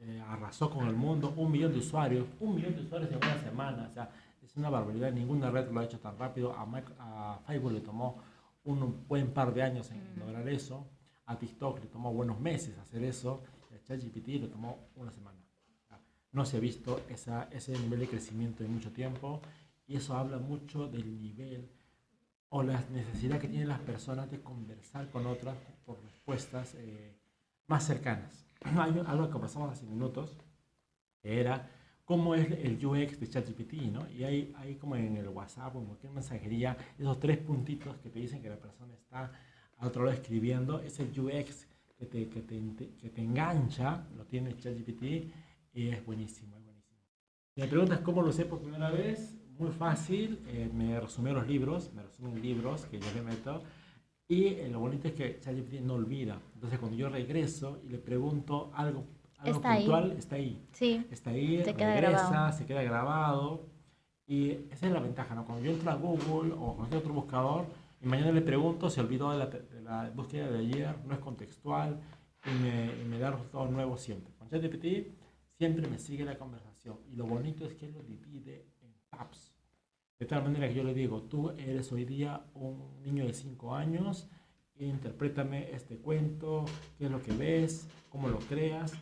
eh, 0.00 0.22
arrasó 0.28 0.68
con 0.68 0.86
el 0.86 0.94
mundo, 0.94 1.32
un 1.34 1.50
millón 1.50 1.72
de 1.72 1.78
usuarios, 1.78 2.26
un 2.40 2.56
millón 2.56 2.74
de 2.74 2.82
usuarios 2.82 3.10
en 3.10 3.16
una 3.16 3.38
semana, 3.38 3.88
o 3.88 3.92
sea, 3.94 4.10
es 4.42 4.54
una 4.54 4.68
barbaridad, 4.68 5.10
ninguna 5.12 5.50
red 5.50 5.70
lo 5.70 5.80
ha 5.80 5.84
hecho 5.84 5.98
tan 5.98 6.18
rápido, 6.18 6.52
a, 6.52 6.66
a 6.98 7.38
Facebook 7.46 7.72
le 7.72 7.80
tomó 7.80 8.20
un 8.64 9.06
buen 9.08 9.32
par 9.32 9.54
de 9.54 9.62
años 9.62 9.90
en 9.92 10.14
mm. 10.14 10.18
lograr 10.18 10.46
eso, 10.46 10.86
a 11.24 11.38
TikTok 11.38 11.80
le 11.80 11.86
tomó 11.86 12.12
buenos 12.12 12.38
meses 12.38 12.76
hacer 12.76 13.02
eso, 13.02 13.42
a 13.74 13.82
ChatGPT 13.82 14.28
le 14.42 14.48
tomó 14.48 14.90
una 14.96 15.10
semana 15.10 15.45
no 16.36 16.44
se 16.44 16.58
ha 16.58 16.60
visto 16.60 17.00
esa, 17.08 17.48
ese 17.50 17.72
nivel 17.78 18.00
de 18.00 18.08
crecimiento 18.08 18.62
en 18.62 18.74
mucho 18.74 18.92
tiempo 18.92 19.40
y 19.86 19.96
eso 19.96 20.14
habla 20.14 20.36
mucho 20.36 20.86
del 20.86 21.18
nivel 21.18 21.66
o 22.50 22.62
la 22.62 22.78
necesidad 22.92 23.40
que 23.40 23.48
tienen 23.48 23.68
las 23.68 23.80
personas 23.80 24.30
de 24.30 24.40
conversar 24.40 25.10
con 25.10 25.26
otras 25.26 25.56
por 25.86 25.98
respuestas 26.02 26.74
eh, 26.74 27.16
más 27.68 27.86
cercanas. 27.86 28.44
Hay 28.64 29.02
algo 29.06 29.30
que 29.30 29.38
pasamos 29.38 29.72
hace 29.72 29.86
minutos, 29.86 30.36
que 31.22 31.40
era 31.40 31.70
cómo 32.04 32.34
es 32.34 32.50
el 32.50 32.84
UX 32.84 33.18
de 33.18 33.28
ChatGPT, 33.28 33.72
¿no? 33.90 34.08
Y 34.10 34.22
hay, 34.22 34.54
hay 34.58 34.76
como 34.76 34.94
en 34.94 35.16
el 35.16 35.28
WhatsApp 35.28 35.74
o 35.74 35.80
en 35.80 35.86
cualquier 35.86 36.12
mensajería 36.12 36.76
esos 36.98 37.18
tres 37.18 37.38
puntitos 37.38 37.96
que 37.96 38.10
te 38.10 38.20
dicen 38.20 38.42
que 38.42 38.50
la 38.50 38.60
persona 38.60 38.94
está 38.94 39.32
a 39.78 39.86
otro 39.86 40.04
lado 40.04 40.16
escribiendo, 40.16 40.80
ese 40.80 41.02
UX 41.02 41.66
que 41.98 42.04
te, 42.04 42.28
que 42.28 42.42
te, 42.42 42.60
que 43.00 43.08
te 43.08 43.22
engancha, 43.22 44.06
lo 44.16 44.24
tiene 44.26 44.54
ChatGPT 44.56 45.32
y 45.76 45.90
es 45.90 46.04
buenísimo, 46.04 46.56
es 46.56 46.64
buenísimo. 46.64 46.98
Si 47.54 47.60
me 47.60 47.68
preguntas 47.68 48.00
cómo 48.00 48.22
lo 48.22 48.32
sé 48.32 48.46
por 48.46 48.60
primera 48.60 48.90
vez, 48.90 49.38
muy 49.58 49.70
fácil, 49.70 50.40
eh, 50.48 50.70
me 50.72 50.98
resumió 50.98 51.34
los 51.34 51.46
libros, 51.46 51.92
me 51.94 52.02
resumen 52.02 52.40
libros 52.40 52.86
que 52.86 52.98
yo 52.98 53.06
le 53.14 53.22
meto, 53.22 53.62
y 54.26 54.46
eh, 54.46 54.68
lo 54.72 54.80
bonito 54.80 55.06
es 55.08 55.14
que 55.14 55.38
ChatGPT 55.38 55.80
no 55.82 55.94
olvida. 55.94 56.40
Entonces 56.54 56.78
cuando 56.78 56.96
yo 56.96 57.10
regreso 57.10 57.80
y 57.84 57.90
le 57.90 57.98
pregunto 57.98 58.70
algo, 58.74 59.04
algo 59.38 59.56
está 59.56 59.76
puntual, 59.76 60.10
ahí. 60.10 60.16
está 60.18 60.36
ahí. 60.36 60.66
Sí. 60.72 61.06
Está 61.10 61.30
ahí, 61.30 61.62
se 61.62 61.72
regresa, 61.72 62.28
queda 62.28 62.52
se 62.52 62.66
queda 62.66 62.82
grabado. 62.82 63.66
Y 64.26 64.50
esa 64.70 64.86
es 64.86 64.92
la 64.92 65.00
ventaja, 65.00 65.34
¿no? 65.34 65.44
Cuando 65.44 65.62
yo 65.62 65.72
entro 65.72 65.90
a 65.90 65.94
Google 65.94 66.54
o 66.58 66.74
cualquier 66.74 67.00
otro 67.00 67.12
buscador 67.12 67.66
y 68.00 68.06
mañana 68.06 68.32
le 68.32 68.40
pregunto, 68.40 68.88
se 68.88 69.00
olvidó 69.00 69.30
de 69.30 69.38
la, 69.38 69.46
de 69.46 69.80
la 69.82 70.10
búsqueda 70.10 70.50
de 70.50 70.58
ayer, 70.58 70.96
no 71.06 71.12
es 71.12 71.20
contextual 71.20 72.00
y 72.44 72.62
me, 72.62 72.86
y 73.02 73.04
me 73.04 73.18
da 73.18 73.30
resultados 73.30 73.70
nuevos 73.70 74.00
siempre. 74.00 74.34
Con 74.38 74.48
ChatGPT 74.48 75.25
siempre 75.56 75.86
me 75.88 75.98
sigue 75.98 76.24
la 76.24 76.38
conversación 76.38 76.98
y 77.10 77.16
lo 77.16 77.26
bonito 77.26 77.64
es 77.64 77.74
que 77.74 77.88
lo 77.88 78.02
divide 78.02 78.66
en 78.82 78.94
tabs. 79.10 79.52
De 80.18 80.26
tal 80.26 80.42
manera 80.42 80.68
que 80.68 80.74
yo 80.74 80.84
le 80.84 80.94
digo, 80.94 81.22
tú 81.22 81.50
eres 81.50 81.92
hoy 81.92 82.04
día 82.04 82.46
un 82.54 83.02
niño 83.02 83.26
de 83.26 83.34
5 83.34 83.74
años, 83.74 84.28
interprétame 84.78 85.72
este 85.72 85.98
cuento, 85.98 86.64
qué 86.98 87.06
es 87.06 87.10
lo 87.10 87.22
que 87.22 87.32
ves, 87.32 87.88
cómo 88.08 88.28
lo 88.28 88.38
creas. 88.38 88.92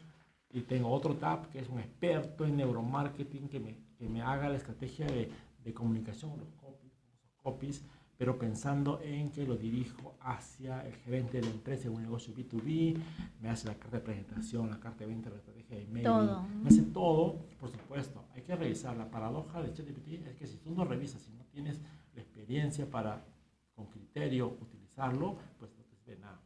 Y 0.50 0.62
tengo 0.62 0.90
otro 0.90 1.16
tab 1.16 1.48
que 1.50 1.58
es 1.58 1.68
un 1.68 1.80
experto 1.80 2.44
en 2.44 2.56
neuromarketing 2.56 3.48
que 3.48 3.60
me, 3.60 3.78
que 3.96 4.08
me 4.08 4.22
haga 4.22 4.48
la 4.48 4.56
estrategia 4.56 5.06
de, 5.06 5.30
de 5.64 5.74
comunicación, 5.74 6.38
los 6.38 6.52
copies, 6.52 6.92
los 7.22 7.34
copies 7.42 7.84
pero 8.24 8.38
pensando 8.38 9.02
en 9.02 9.30
que 9.30 9.44
lo 9.44 9.54
dirijo 9.54 10.14
hacia 10.22 10.80
el 10.86 10.94
gerente 10.94 11.42
de 11.42 11.46
la 11.46 11.50
empresa 11.50 11.88
en 11.88 11.94
un 11.94 12.00
negocio 12.04 12.32
B2B, 12.34 12.96
me 13.42 13.50
hace 13.50 13.68
la 13.68 13.74
carta 13.74 13.98
de 13.98 14.02
presentación, 14.02 14.70
la 14.70 14.80
carta 14.80 15.00
de 15.00 15.10
venta, 15.10 15.28
la 15.28 15.36
estrategia 15.36 15.76
de 15.76 15.82
email, 15.82 16.04
Todo. 16.06 16.42
me 16.62 16.68
hace 16.68 16.82
todo, 16.84 17.34
por 17.60 17.68
supuesto. 17.68 18.24
Hay 18.34 18.40
que 18.40 18.56
revisar. 18.56 18.96
La 18.96 19.10
paradoja 19.10 19.60
de 19.62 19.74
ChatGPT 19.74 20.26
es 20.26 20.36
que 20.36 20.46
si 20.46 20.56
tú 20.56 20.70
no 20.74 20.86
revisas, 20.86 21.20
si 21.20 21.32
no 21.34 21.44
tienes 21.52 21.82
la 22.14 22.22
experiencia 22.22 22.88
para, 22.90 23.22
con 23.74 23.88
criterio, 23.88 24.56
utilizarlo, 24.58 25.36
pues 25.58 25.70
no 25.76 25.84
te 25.84 25.94
sirve 25.94 26.16
nada. 26.18 26.40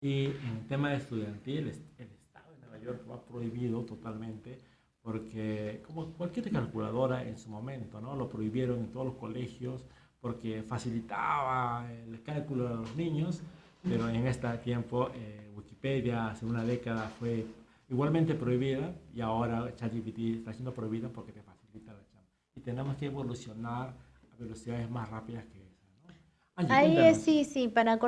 Y 0.00 0.24
en 0.24 0.56
el 0.62 0.66
tema 0.66 0.90
de 0.90 0.96
estudiantil, 0.96 1.68
es- 1.68 1.84
el 1.98 2.08
Estado 2.10 2.50
de 2.54 2.58
Nueva 2.58 2.78
York 2.78 3.04
lo 3.06 3.14
ha 3.14 3.24
prohibido 3.24 3.84
totalmente 3.84 4.58
porque, 5.00 5.80
como 5.86 6.06
cualquier 6.14 6.50
calculadora 6.50 7.22
en 7.22 7.38
su 7.38 7.48
momento, 7.50 8.00
¿no? 8.00 8.16
Lo 8.16 8.28
prohibieron 8.28 8.80
en 8.80 8.90
todos 8.90 9.06
los 9.06 9.14
colegios 9.14 9.84
porque 10.20 10.62
facilitaba 10.62 11.90
el 11.90 12.22
cálculo 12.22 12.68
a 12.68 12.72
los 12.72 12.94
niños, 12.96 13.42
pero 13.82 14.08
en 14.08 14.26
este 14.26 14.48
tiempo 14.58 15.10
eh, 15.14 15.50
Wikipedia 15.56 16.28
hace 16.28 16.44
una 16.44 16.62
década 16.64 17.08
fue 17.18 17.46
igualmente 17.88 18.34
prohibida 18.34 18.94
y 19.14 19.20
ahora 19.20 19.74
ChatGPT 19.74 20.18
está 20.38 20.52
siendo 20.52 20.72
prohibida 20.72 21.08
porque 21.08 21.32
te 21.32 21.42
facilita 21.42 21.92
la 21.92 22.04
chamba. 22.06 22.28
Y 22.54 22.60
tenemos 22.60 22.96
que 22.96 23.06
evolucionar 23.06 23.88
a 23.88 24.36
velocidades 24.38 24.88
más 24.90 25.08
rápidas 25.10 25.44
que 25.46 25.58
esa. 25.64 25.86
¿no? 26.06 26.14
Angie, 26.56 26.74
Ahí 26.74 26.94
cuéntanos. 26.94 27.18
sí, 27.18 27.44
sí, 27.44 27.68
para, 27.68 27.98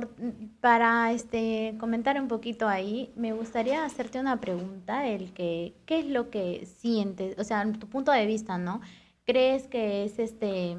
para 0.60 1.12
este, 1.12 1.76
comentar 1.80 2.20
un 2.20 2.28
poquito 2.28 2.68
ahí, 2.68 3.12
me 3.16 3.32
gustaría 3.32 3.84
hacerte 3.84 4.20
una 4.20 4.40
pregunta, 4.40 5.08
el 5.08 5.32
que, 5.32 5.74
¿qué 5.86 6.00
es 6.00 6.06
lo 6.06 6.30
que 6.30 6.66
sientes? 6.66 7.38
O 7.38 7.44
sea, 7.44 7.70
tu 7.72 7.88
punto 7.88 8.12
de 8.12 8.26
vista, 8.26 8.58
¿no? 8.58 8.82
¿Crees 9.24 9.68
que 9.68 10.04
es 10.04 10.18
este, 10.18 10.76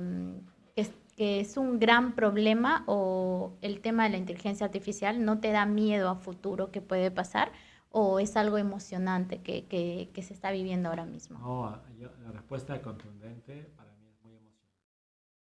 que 1.16 1.40
es, 1.40 1.58
un 1.58 1.80
gran 1.80 2.14
problema 2.16 2.84
o 2.88 3.54
el 3.62 3.82
tema 3.82 4.04
de 4.06 4.10
la 4.12 4.18
inteligencia 4.18 4.66
artificial 4.66 5.24
no 5.26 5.40
te 5.40 5.52
da 5.52 5.66
miedo 5.66 6.10
a 6.10 6.16
futuro 6.16 6.72
que 6.72 6.82
puede 6.82 7.12
pasar 7.12 7.52
o 7.92 8.20
es 8.20 8.36
algo 8.36 8.58
emocionante 8.58 9.42
que, 9.42 9.66
que, 9.68 10.10
que 10.14 10.24
se 10.24 10.34
está 10.34 10.52
viviendo 10.52 10.90
ahora 10.90 11.06
mismo? 11.06 11.40
No, 11.40 11.80
yo- 12.00 12.10
la 12.24 12.32
respuesta 12.32 12.82
contundente 12.82 13.72
para 13.78 13.92
mí 13.98 14.08
es 14.10 14.20
muy 14.24 14.34
emocionante. 14.36 14.82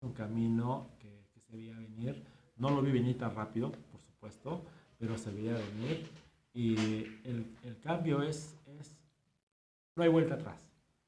Un 0.01 0.13
camino 0.13 0.91
que, 0.99 1.27
que 1.33 1.41
se 1.41 1.53
veía 1.57 1.77
venir. 1.77 2.25
No 2.57 2.71
lo 2.71 2.83
vi 2.83 2.91
venir 2.93 3.17
tan 3.19 3.35
rápido, 3.35 3.71
por 3.91 4.01
supuesto, 4.01 4.63
pero 4.99 5.17
se 5.17 5.31
veía 5.31 5.55
venir. 5.55 6.11
Y 6.53 6.75
el, 7.25 7.57
el 7.65 7.79
cambio 7.81 8.23
es, 8.23 8.57
es, 8.67 8.97
no 9.97 10.03
hay 10.03 10.09
vuelta 10.09 10.35
atrás. 10.35 10.61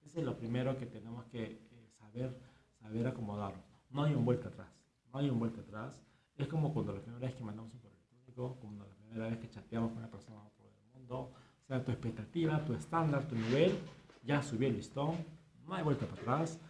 Ese 0.05 0.21
es 0.21 0.25
lo 0.25 0.37
primero 0.37 0.77
que 0.79 0.87
tenemos 0.87 1.25
que 1.27 1.59
saber, 1.99 2.39
saber 2.81 3.07
acomodarnos. 3.09 3.64
No 3.95 4.03
hay 4.03 4.13
un 4.13 4.25
vuelta 4.25 4.49
atrás. 4.49 4.67
No 5.13 5.21
hay 5.21 5.31
un 5.31 5.39
vuelta 5.39 5.61
atrás. 5.61 6.03
Es 6.37 6.49
como 6.49 6.75
cuando 6.75 6.93
la 6.93 7.01
primera 7.01 7.25
vez 7.27 7.37
que 7.37 7.45
mandamos 7.45 7.73
un 7.75 7.79
correo 7.79 7.97
electrónico, 7.97 8.59
como 8.61 8.85
la 8.85 8.95
primera 8.97 9.29
vez 9.29 9.39
que 9.39 9.49
chateamos 9.49 9.93
con 9.93 9.99
una 9.99 10.11
persona 10.11 10.41
a 10.41 10.47
otro 10.47 10.65
mundo. 10.93 11.33
O 11.63 11.67
sea, 11.69 11.85
tu 11.85 11.93
expectativa, 11.93 12.65
tu 12.65 12.75
estándar, 12.75 13.25
tu 13.29 13.37
nivel, 13.37 13.79
ya 14.25 14.43
subió 14.43 14.67
el 14.67 14.75
listón. 14.75 15.15
No 15.65 15.75
hay 15.75 15.85
vuelta 15.85 16.07
para 16.07 16.23
atrás. 16.23 16.61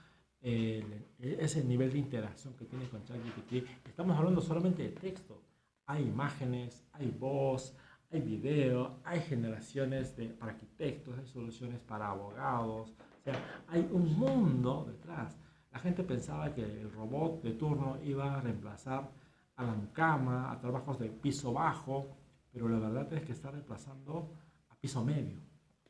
El, 0.43 1.07
ese 1.19 1.65
nivel 1.65 1.91
de 1.95 1.99
interacción 1.99 2.53
que 2.59 2.67
tiene 2.67 2.87
con 2.91 3.03
ChatGPT. 3.03 3.67
Estamos 3.87 4.19
hablando 4.19 4.43
solamente 4.43 4.83
de 4.83 4.91
texto. 4.91 5.43
Hay 5.87 6.03
imágenes, 6.03 6.87
hay 6.93 7.11
voz, 7.11 7.75
hay 8.11 8.21
video, 8.21 9.01
hay 9.03 9.21
generaciones 9.21 10.15
de, 10.15 10.29
para 10.29 10.53
arquitectos, 10.53 11.19
hay 11.19 11.27
soluciones 11.27 11.81
para 11.81 12.11
abogados. 12.11 12.91
O 12.91 13.23
sea, 13.25 13.65
hay 13.69 13.89
un 13.91 14.15
mundo 14.19 14.85
detrás. 14.87 15.39
La 15.75 15.81
gente 15.81 16.05
pensaba 16.05 16.55
que 16.55 16.63
el 16.63 16.91
robot 16.93 17.43
de 17.43 17.55
turno 17.55 17.99
iba 18.05 18.37
a 18.37 18.41
reemplazar 18.41 19.11
a 19.57 19.65
la 19.65 19.75
mucama, 19.75 20.53
a 20.53 20.61
trabajos 20.61 21.01
de 21.01 21.11
piso 21.11 21.53
bajo, 21.53 22.17
pero 22.53 22.69
la 22.69 22.79
verdad 22.79 23.13
es 23.13 23.25
que 23.25 23.33
está 23.33 23.51
reemplazando 23.51 24.31
a 24.69 24.77
piso 24.77 25.05
medio. 25.05 25.41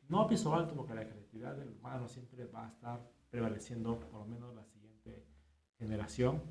No 0.09 0.21
a 0.21 0.27
piso 0.27 0.55
alto, 0.55 0.73
porque 0.73 0.95
la 0.95 1.07
creatividad 1.07 1.55
del 1.55 1.69
humano 1.69 2.07
siempre 2.07 2.45
va 2.45 2.65
a 2.65 2.69
estar 2.69 2.99
prevaleciendo, 3.29 3.99
por 3.99 4.21
lo 4.21 4.25
menos 4.25 4.55
la 4.55 4.65
siguiente 4.65 5.23
generación, 5.77 6.41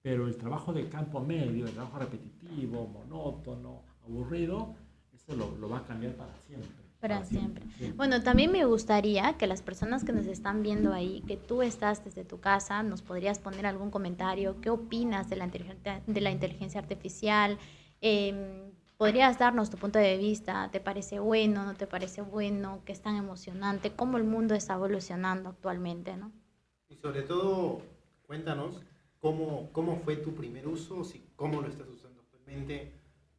pero 0.00 0.28
el 0.28 0.36
trabajo 0.36 0.72
de 0.72 0.88
campo 0.88 1.20
medio, 1.20 1.66
el 1.66 1.72
trabajo 1.72 1.98
repetitivo, 1.98 2.86
monótono, 2.86 3.82
aburrido, 4.04 4.76
eso 5.12 5.34
lo 5.34 5.68
va 5.68 5.78
a 5.78 5.84
cambiar 5.84 6.14
para 6.14 6.36
siempre. 6.36 6.85
Para 7.14 7.24
siempre. 7.24 7.66
Bueno, 7.96 8.22
también 8.22 8.52
me 8.52 8.64
gustaría 8.64 9.34
que 9.38 9.46
las 9.46 9.62
personas 9.62 10.04
que 10.04 10.12
nos 10.12 10.26
están 10.26 10.62
viendo 10.62 10.92
ahí, 10.92 11.22
que 11.26 11.36
tú 11.36 11.62
estás 11.62 12.04
desde 12.04 12.24
tu 12.24 12.40
casa, 12.40 12.82
nos 12.82 13.02
podrías 13.02 13.38
poner 13.38 13.66
algún 13.66 13.90
comentario. 13.90 14.60
¿Qué 14.60 14.70
opinas 14.70 15.28
de 15.30 15.36
la 15.36 15.44
inteligencia, 15.44 16.02
de 16.06 16.20
la 16.20 16.30
inteligencia 16.30 16.80
artificial? 16.80 17.58
Eh, 18.00 18.72
¿Podrías 18.96 19.38
darnos 19.38 19.68
tu 19.68 19.76
punto 19.76 19.98
de 19.98 20.16
vista? 20.16 20.70
¿Te 20.70 20.80
parece 20.80 21.18
bueno? 21.18 21.64
¿No 21.64 21.74
te 21.74 21.86
parece 21.86 22.22
bueno? 22.22 22.80
¿Qué 22.86 22.92
es 22.92 23.02
tan 23.02 23.16
emocionante? 23.16 23.92
¿Cómo 23.92 24.16
el 24.16 24.24
mundo 24.24 24.54
está 24.54 24.74
evolucionando 24.74 25.50
actualmente? 25.50 26.16
¿no? 26.16 26.32
Y 26.88 26.96
sobre 26.96 27.20
todo, 27.22 27.82
cuéntanos 28.26 28.80
cómo, 29.20 29.70
cómo 29.72 29.96
fue 29.96 30.16
tu 30.16 30.34
primer 30.34 30.66
uso, 30.66 31.04
si, 31.04 31.22
cómo 31.36 31.60
lo 31.60 31.68
estás 31.68 31.88
usando 31.88 32.22
actualmente. 32.22 32.92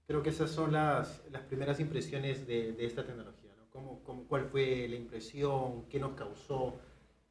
Creo 0.06 0.22
que 0.22 0.30
esas 0.30 0.52
son 0.52 0.74
las, 0.74 1.24
las 1.32 1.42
primeras 1.44 1.80
impresiones 1.80 2.46
de, 2.46 2.74
de 2.74 2.86
esta 2.86 3.04
tecnología. 3.04 3.37
¿Cómo, 3.78 4.02
cómo, 4.04 4.24
¿Cuál 4.28 4.46
fue 4.46 4.88
la 4.90 4.96
impresión? 4.96 5.84
¿Qué 5.88 6.00
nos 6.00 6.14
causó? 6.16 6.74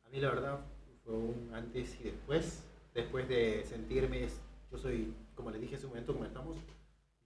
A 0.05 0.09
mí 0.11 0.21
la 0.21 0.31
verdad 0.31 0.61
fue 1.05 1.15
un 1.15 1.51
antes 1.53 1.99
y 2.01 2.05
después. 2.05 2.63
Después 2.95 3.29
de 3.29 3.65
sentirme, 3.65 4.29
yo 4.71 4.79
soy, 4.79 5.13
como 5.35 5.51
les 5.51 5.61
dije 5.61 5.75
hace 5.75 5.87
un 5.87 5.91
momento, 5.91 6.15
comentamos, 6.15 6.57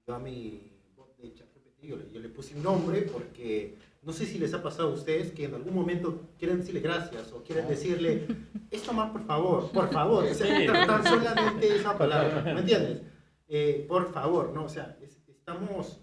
yo 0.07 0.15
a 0.15 0.19
mi 0.19 0.73
bot 0.97 1.15
de 1.19 1.35
ChatGPT, 1.35 1.83
yo, 1.83 1.97
le- 1.99 2.11
yo 2.11 2.19
le 2.21 2.31
puse 2.31 2.55
un 2.57 2.63
nombre 2.63 3.03
porque 3.03 3.75
no 4.03 4.15
sé 4.15 4.25
si 4.25 4.39
les 4.39 4.55
ha 4.55 4.63
pasado 4.63 4.89
a 4.89 4.95
ustedes 4.95 5.33
que 5.33 5.45
en 5.45 5.55
algún 5.55 5.75
momento 5.75 6.19
quieren 6.39 6.61
decirle 6.61 6.81
gracias 6.81 7.31
o 7.33 7.43
quieren 7.45 7.69
decirle 7.69 8.27
esto 8.71 8.95
más 8.95 9.11
por 9.11 9.27
favor, 9.27 9.71
por 9.71 9.93
favor, 9.93 10.25
o 10.25 10.35
sea, 10.35 10.87
tan 10.87 11.05
solamente 11.05 11.77
esa 11.77 11.99
palabra, 11.99 12.41
¿me 12.55 12.61
entiendes? 12.61 13.03
Eh, 13.49 13.85
por 13.87 14.11
favor, 14.15 14.51
¿no? 14.55 14.65
O 14.65 14.69
sea, 14.71 14.97
es- 15.03 15.21
estamos 15.29 16.01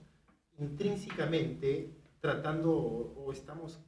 intrínsecamente 0.60 1.90
tratando 2.20 2.72
o, 2.72 3.26
o 3.26 3.32
estamos 3.32 3.80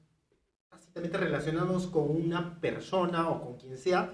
básicamente 0.70 1.18
relacionados 1.18 1.88
con 1.88 2.10
una 2.10 2.60
persona 2.60 3.30
o 3.30 3.42
con 3.42 3.58
quien 3.58 3.78
sea 3.78 4.14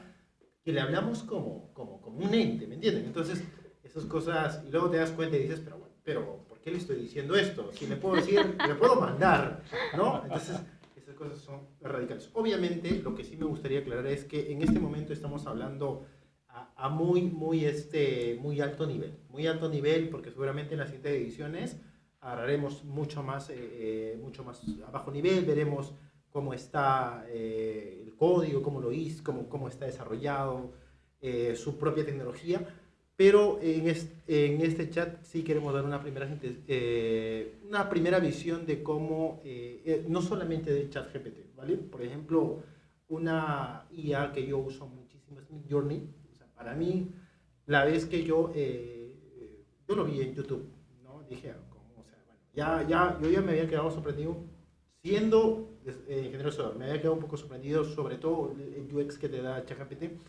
que 0.66 0.72
le 0.74 0.82
hablamos 0.82 1.22
como, 1.24 1.72
como, 1.74 2.02
como 2.02 2.26
un 2.26 2.34
ente, 2.34 2.66
¿me 2.66 2.76
entienden? 2.76 3.06
Entonces, 3.06 3.44
esas 3.84 4.06
cosas, 4.06 4.64
y 4.68 4.72
luego 4.72 4.90
te 4.90 4.98
das 4.98 5.12
cuenta 5.12 5.38
y 5.38 5.44
dices, 5.44 5.62
pero, 5.64 5.78
bueno, 5.78 5.94
pero 6.04 6.46
¿por 6.48 6.60
qué 6.60 6.72
le 6.72 6.78
estoy 6.78 6.96
diciendo 6.96 7.36
esto? 7.36 7.72
Si 7.72 7.86
le 7.86 7.98
puedo 7.98 8.16
decir, 8.16 8.58
le 8.68 8.74
puedo 8.76 9.00
mandar, 9.00 9.62
¿no? 9.96 10.24
Entonces, 10.24 10.60
esas 10.96 11.14
cosas 11.14 11.38
son 11.38 11.68
radicales. 11.82 12.32
Obviamente, 12.34 13.00
lo 13.04 13.14
que 13.14 13.24
sí 13.24 13.38
me 13.38 13.46
gustaría 13.46 13.82
aclarar 13.82 14.08
es 14.08 14.24
que 14.24 14.52
en 14.52 14.64
este 14.64 14.80
momento 14.80 15.14
estamos 15.14 15.46
hablando 15.46 16.08
a, 16.48 16.74
a 16.76 16.90
muy, 16.90 17.22
muy, 17.22 17.66
este, 17.66 18.36
muy 18.42 18.60
alto 18.60 18.88
nivel, 18.88 19.20
muy 19.30 19.46
alto 19.46 19.70
nivel, 19.70 20.10
porque 20.10 20.32
seguramente 20.32 20.74
en 20.74 20.80
las 20.80 20.90
siguientes 20.90 21.14
ediciones 21.14 21.78
agarraremos 22.26 22.84
mucho 22.84 23.22
más, 23.24 23.50
eh, 23.50 23.56
eh, 23.58 24.20
mucho 24.22 24.44
más 24.44 24.62
a 24.88 24.92
bajo 24.92 25.12
nivel, 25.12 25.46
veremos 25.46 25.94
cómo 26.30 26.54
está 26.54 27.26
eh, 27.30 28.02
el 28.04 28.16
código, 28.16 28.62
cómo 28.62 28.82
lo 28.82 28.92
hizo, 28.92 29.24
cómo, 29.24 29.48
cómo 29.48 29.68
está 29.70 29.86
desarrollado, 29.86 30.72
eh, 31.22 31.56
su 31.56 31.78
propia 31.78 32.04
tecnología. 32.06 32.60
Pero 33.16 33.60
en 33.62 33.88
este, 33.88 34.46
en 34.48 34.60
este 34.62 34.90
chat 34.90 35.24
sí 35.24 35.44
queremos 35.44 35.74
dar 35.74 35.86
una 35.86 36.02
primera, 36.02 36.28
eh, 36.68 37.60
una 37.66 37.88
primera 37.90 38.20
visión 38.20 38.66
de 38.66 38.84
cómo, 38.84 39.40
eh, 39.46 40.04
no 40.10 40.22
solamente 40.22 40.74
de 40.74 40.90
ChatGPT, 40.90 41.56
¿vale? 41.56 41.78
Por 41.78 42.02
ejemplo, 42.02 42.64
una 43.08 43.86
IA 43.92 44.34
que 44.34 44.46
yo 44.46 44.58
uso 44.58 44.88
muchísimo 44.88 45.40
es 45.40 45.50
Midjourney. 45.50 46.10
O 46.34 46.36
sea, 46.36 46.48
para 46.56 46.74
mí, 46.74 47.08
la 47.68 47.86
vez 47.86 48.06
que 48.06 48.24
yo, 48.24 48.52
yo 49.88 49.96
lo 49.96 50.04
vi 50.04 50.22
en 50.22 50.34
YouTube, 50.34 50.68
¿no? 51.04 51.24
Dije, 51.30 51.52
"Ah, 51.52 51.64
¿cómo? 51.70 52.02
O 52.02 52.04
sea, 52.04 52.20
bueno, 52.26 52.42
ya, 52.56 52.86
ya, 52.88 53.20
yo 53.22 53.30
ya 53.30 53.42
me 53.42 53.52
había 53.52 53.68
quedado 53.68 53.92
sorprendido 53.92 54.38
siendo 55.06 55.78
eh, 55.86 56.24
ingeniero 56.26 56.50
de 56.50 56.80
me 56.80 56.86
había 56.86 56.98
quedado 56.98 57.14
un 57.14 57.22
poco 57.22 57.38
sorprendido, 57.38 57.86
sobre 57.86 58.18
todo 58.18 58.56
el 58.58 58.92
UX 58.92 59.20
que 59.20 59.30
te 59.30 59.40
da 59.40 59.64
ChatGPT. 59.64 60.20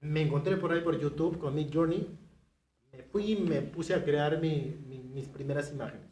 Me 0.00 0.20
encontré 0.20 0.58
por 0.58 0.70
ahí 0.70 0.82
por 0.82 1.00
YouTube 1.00 1.38
con 1.38 1.54
Mid 1.54 1.72
Journey, 1.72 2.06
me 2.92 3.02
fui 3.04 3.32
y 3.32 3.36
me 3.36 3.62
puse 3.62 3.94
a 3.94 4.04
crear 4.04 4.38
mis 4.38 5.28
primeras 5.28 5.72
imágenes. 5.72 6.10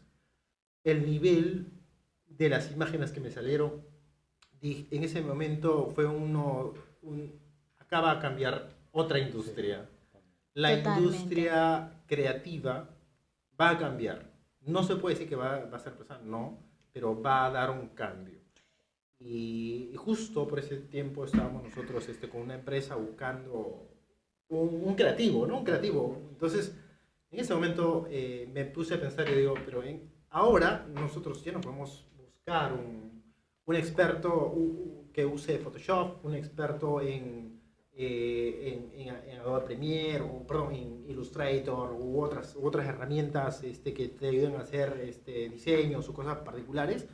El 0.82 1.04
nivel 1.04 1.66
de 2.26 2.48
las 2.48 2.72
imágenes 2.72 3.12
que 3.12 3.20
me 3.20 3.30
salieron, 3.30 3.84
en 4.62 5.04
ese 5.04 5.20
momento 5.20 5.90
fue 5.94 6.06
uno, 6.06 6.72
un, 7.02 7.38
acaba 7.78 8.12
a 8.12 8.18
cambiar 8.18 8.70
otra 8.92 9.18
industria. 9.18 9.86
La 10.54 10.72
industria 10.72 12.02
creativa 12.06 12.88
va 13.60 13.70
a 13.70 13.78
cambiar. 13.78 14.33
No 14.66 14.82
se 14.82 14.96
puede 14.96 15.14
decir 15.14 15.28
que 15.28 15.36
va, 15.36 15.56
a 15.56 15.78
ser 15.78 15.94
pesada, 15.94 16.20
no, 16.22 16.58
pero 16.92 17.20
va 17.20 17.46
a 17.46 17.50
dar 17.50 17.70
un 17.70 17.88
cambio. 17.88 18.40
Y, 19.18 19.92
justo 19.96 20.46
por 20.46 20.58
ese 20.58 20.76
tiempo 20.76 21.24
estábamos 21.24 21.62
nosotros 21.62 22.08
este, 22.08 22.28
con 22.28 22.42
una 22.42 22.54
empresa 22.54 22.94
buscando 22.96 23.88
un, 24.48 24.94
creativo, 24.94 25.46
¿no? 25.46 25.58
Un 25.58 25.64
creativo. 25.64 26.22
Entonces, 26.30 26.76
en 27.30 27.40
ese 27.40 27.54
momento 27.54 28.06
eh, 28.10 28.48
me 28.52 28.64
puse 28.64 28.94
a 28.94 29.00
pensar 29.00 29.28
y 29.28 29.34
digo, 29.34 29.54
pero 29.64 29.82
ahora 30.30 30.86
nosotros 30.92 31.42
ya 31.42 31.52
no 31.52 31.60
podemos 31.60 32.06
buscar 32.16 32.72
un, 32.72 33.22
un 33.66 33.76
experto 33.76 34.54
que 35.12 35.24
use 35.24 35.58
Photoshop, 35.58 36.24
un 36.24 36.34
experto 36.34 37.00
en, 37.00 37.60
eh, 37.96 38.90
en, 38.94 39.08
en, 39.08 39.38
Adobe 39.38 39.66
Premiere, 39.66 40.22
o 40.22 40.46
perdón, 40.46 40.74
en 40.74 41.04
Illustrator 41.08 41.92
u 41.92 42.20
otras, 42.20 42.56
u 42.56 42.66
otras 42.66 42.86
herramientas 42.86 43.62
este, 43.62 43.94
que 43.94 44.08
te 44.08 44.28
ayuden 44.28 44.56
a 44.56 44.60
hacer 44.60 45.00
este, 45.04 45.48
diseños 45.48 46.08
o 46.08 46.14
cosas 46.14 46.38
particulares 46.38 47.06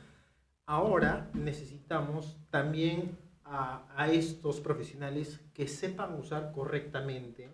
ahora 0.71 1.29
necesitamos 1.33 2.37
también 2.49 3.17
a, 3.43 4.07
estos 4.09 4.61
profesionales 4.61 5.41
que 5.53 5.67
sepan 5.67 6.17
usar 6.17 6.53
correctamente 6.53 7.49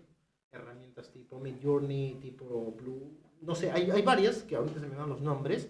herramientas 0.52 1.10
tipo 1.10 1.40
Midjourney, 1.40 2.14
tipo 2.20 2.72
Blue, 2.80 3.18
no 3.40 3.56
sé, 3.56 3.72
hay, 3.72 3.90
hay 3.90 4.02
varias 4.02 4.44
que 4.44 4.54
ahorita 4.54 4.78
se 4.78 4.86
me 4.86 4.94
dan 4.94 5.08
los 5.08 5.20
nombres. 5.20 5.68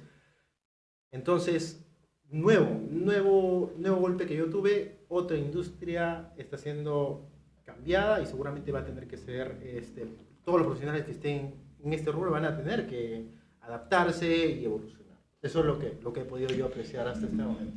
Entonces, 1.10 1.82
nuevo, 2.28 2.68
nuevo, 2.90 3.72
nuevo 3.78 3.96
golpe 3.96 4.26
que 4.26 4.36
yo 4.36 4.50
tuve, 4.50 4.98
otra 5.08 5.38
industria 5.38 6.34
está 6.36 6.58
siendo 6.58 7.30
cambiada 7.78 8.20
y 8.20 8.26
seguramente 8.26 8.72
va 8.72 8.80
a 8.80 8.84
tener 8.84 9.06
que 9.06 9.16
ser, 9.16 9.60
este, 9.62 10.06
todos 10.44 10.58
los 10.58 10.66
profesionales 10.66 11.04
que 11.04 11.12
estén 11.12 11.54
en 11.82 11.92
este 11.92 12.10
rubro 12.10 12.32
van 12.32 12.44
a 12.44 12.56
tener 12.56 12.86
que 12.86 13.26
adaptarse 13.60 14.50
y 14.50 14.64
evolucionar. 14.64 14.98
Eso 15.40 15.60
es 15.60 15.66
lo 15.66 15.78
que, 15.78 15.96
lo 16.02 16.12
que 16.12 16.20
he 16.20 16.24
podido 16.24 16.50
yo 16.50 16.66
apreciar 16.66 17.06
hasta 17.06 17.26
este 17.26 17.36
momento. 17.36 17.72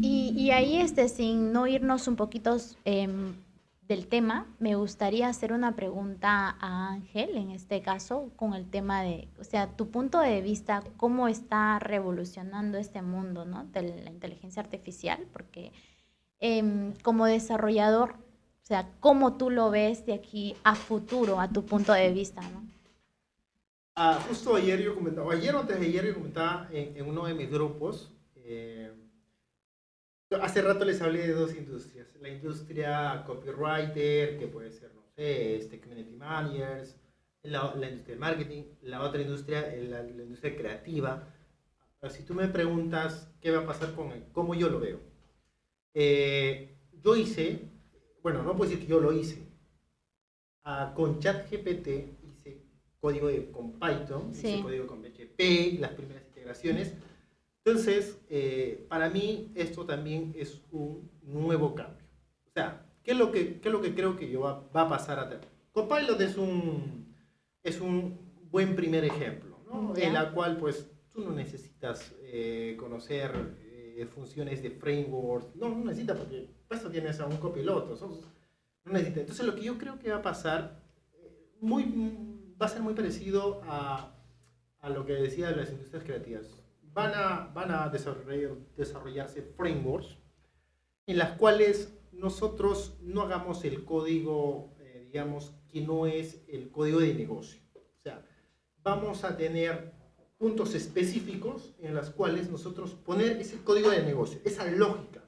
Y, 0.00 0.34
y 0.36 0.50
ahí, 0.50 0.78
este, 0.78 1.08
sin 1.08 1.52
no 1.52 1.68
irnos 1.68 2.08
un 2.08 2.16
poquito 2.16 2.56
em, 2.84 3.34
del 3.82 4.08
tema, 4.08 4.46
me 4.58 4.74
gustaría 4.74 5.28
hacer 5.28 5.52
una 5.52 5.76
pregunta 5.76 6.56
a 6.58 6.88
Ángel, 6.88 7.36
en 7.36 7.52
este 7.52 7.80
caso, 7.80 8.32
con 8.34 8.54
el 8.54 8.68
tema 8.68 9.02
de, 9.02 9.28
o 9.38 9.44
sea, 9.44 9.68
tu 9.68 9.88
punto 9.88 10.18
de 10.18 10.40
vista, 10.40 10.82
cómo 10.96 11.28
está 11.28 11.78
revolucionando 11.78 12.76
este 12.78 13.02
mundo 13.02 13.44
¿no? 13.44 13.64
de 13.66 14.02
la 14.02 14.10
inteligencia 14.10 14.60
artificial, 14.60 15.24
porque 15.32 15.70
em, 16.40 16.92
como 17.02 17.26
desarrollador, 17.26 18.16
o 18.64 18.66
sea, 18.66 18.88
cómo 18.98 19.36
tú 19.36 19.50
lo 19.50 19.70
ves 19.70 20.06
de 20.06 20.14
aquí 20.14 20.56
a 20.64 20.74
futuro, 20.74 21.38
a 21.38 21.50
tu 21.50 21.66
punto 21.66 21.92
de 21.92 22.10
vista, 22.10 22.40
¿no? 22.40 22.66
Ah, 23.94 24.18
justo 24.26 24.56
ayer 24.56 24.80
yo 24.80 24.94
comentaba, 24.94 25.34
ayer 25.34 25.54
o 25.54 25.60
antes 25.60 25.78
de 25.78 25.86
ayer 25.86 26.06
yo 26.06 26.14
comentaba 26.14 26.66
en, 26.72 27.06
uno 27.06 27.26
de 27.26 27.34
mis 27.34 27.50
grupos, 27.50 28.10
eh, 28.36 28.90
hace 30.40 30.62
rato 30.62 30.86
les 30.86 31.02
hablé 31.02 31.26
de 31.26 31.34
dos 31.34 31.54
industrias, 31.54 32.08
la 32.22 32.30
industria 32.30 33.22
copywriter, 33.26 34.38
que 34.38 34.48
puede 34.50 34.72
ser, 34.72 34.94
no 34.94 35.02
sé, 35.14 35.56
este, 35.56 35.78
community 35.78 36.16
managers, 36.16 36.96
la, 37.42 37.74
la 37.74 37.90
industria 37.90 38.14
de 38.14 38.20
marketing, 38.20 38.62
la 38.80 39.02
otra 39.02 39.20
industria, 39.20 39.60
la, 39.76 40.02
la 40.02 40.22
industria 40.22 40.56
creativa. 40.56 41.28
Si 42.08 42.22
tú 42.22 42.32
me 42.32 42.48
preguntas 42.48 43.30
qué 43.42 43.50
va 43.50 43.62
a 43.62 43.66
pasar 43.66 43.94
con 43.94 44.10
él, 44.10 44.24
cómo 44.32 44.54
yo 44.54 44.70
lo 44.70 44.80
veo. 44.80 45.00
Eh, 45.92 46.74
yo 47.02 47.14
hice, 47.14 47.73
bueno, 48.24 48.42
no 48.42 48.56
puedo 48.56 48.68
decir 48.68 48.84
que 48.84 48.90
yo 48.90 48.98
lo 48.98 49.12
hice, 49.12 49.46
uh, 50.64 50.92
con 50.94 51.20
ChatGPT 51.20 51.88
código 53.04 53.28
con 53.52 53.72
Python, 53.72 54.30
ese 54.32 54.62
código 54.62 54.86
con 54.86 55.02
PHP, 55.02 55.78
las 55.78 55.90
primeras 55.90 56.24
integraciones. 56.28 56.94
Entonces, 57.62 58.18
eh, 58.30 58.86
para 58.88 59.10
mí 59.10 59.52
esto 59.54 59.84
también 59.84 60.32
es 60.34 60.62
un 60.72 61.10
nuevo 61.22 61.74
cambio. 61.74 62.06
O 62.46 62.50
sea, 62.50 62.86
¿qué 63.02 63.10
es 63.10 63.18
lo 63.18 63.30
que, 63.30 63.60
qué 63.60 63.68
es 63.68 63.72
lo 63.72 63.82
que 63.82 63.94
creo 63.94 64.16
que 64.16 64.30
yo 64.30 64.40
va, 64.40 64.66
va 64.74 64.82
a 64.82 64.88
pasar 64.88 65.18
a 65.18 65.28
tener? 65.28 65.46
Copilot 65.72 66.18
es 66.22 66.38
un, 66.38 67.14
es 67.62 67.78
un 67.78 68.18
buen 68.50 68.74
primer 68.74 69.04
ejemplo, 69.04 69.58
¿no? 69.66 69.94
en 69.96 70.14
la 70.14 70.32
cual 70.32 70.56
pues 70.56 70.90
tú 71.12 71.20
no 71.20 71.32
necesitas 71.32 72.14
eh, 72.22 72.74
conocer 72.78 73.32
eh, 73.60 74.06
funciones 74.06 74.62
de 74.62 74.70
framework, 74.70 75.54
no, 75.56 75.68
no 75.68 75.84
necesitas 75.84 76.16
porque 76.16 76.48
para 76.74 76.80
eso 76.80 76.90
tienes 76.90 77.20
a 77.20 77.26
un 77.26 77.36
copiloto, 77.36 77.96
no 78.84 78.92
necesitas. 78.92 79.20
Entonces 79.20 79.46
lo 79.46 79.54
que 79.54 79.62
yo 79.62 79.78
creo 79.78 79.98
que 79.98 80.10
va 80.10 80.18
a 80.18 80.22
pasar, 80.22 80.82
muy 81.60 81.84
va 82.60 82.66
a 82.66 82.68
ser 82.68 82.82
muy 82.82 82.94
parecido 82.94 83.60
a, 83.64 84.10
lo 84.88 85.06
que 85.06 85.14
decía 85.14 85.48
de 85.48 85.56
las 85.56 85.70
industrias 85.70 86.04
creativas. 86.04 86.46
Van 86.92 87.12
a, 87.14 87.50
van 87.54 87.70
a 87.70 87.88
desarrollar, 87.88 88.56
desarrollarse 88.76 89.42
frameworks 89.56 90.18
en 91.06 91.18
las 91.18 91.38
cuales 91.38 91.96
nosotros 92.12 92.98
no 93.00 93.22
hagamos 93.22 93.64
el 93.64 93.84
código, 93.84 94.74
eh, 94.78 95.08
digamos, 95.10 95.54
que 95.68 95.80
no 95.80 96.06
es 96.06 96.44
el 96.48 96.70
código 96.70 97.00
de 97.00 97.14
negocio. 97.14 97.60
O 97.74 98.02
sea, 98.02 98.24
vamos 98.82 99.24
a 99.24 99.36
tener 99.36 99.92
puntos 100.38 100.74
específicos 100.74 101.74
en 101.80 101.94
los 101.94 102.10
cuales 102.10 102.50
nosotros 102.50 102.90
poner 102.94 103.38
ese 103.40 103.58
código 103.62 103.90
de 103.90 104.02
negocio, 104.02 104.40
esa 104.44 104.70
lógica, 104.70 105.23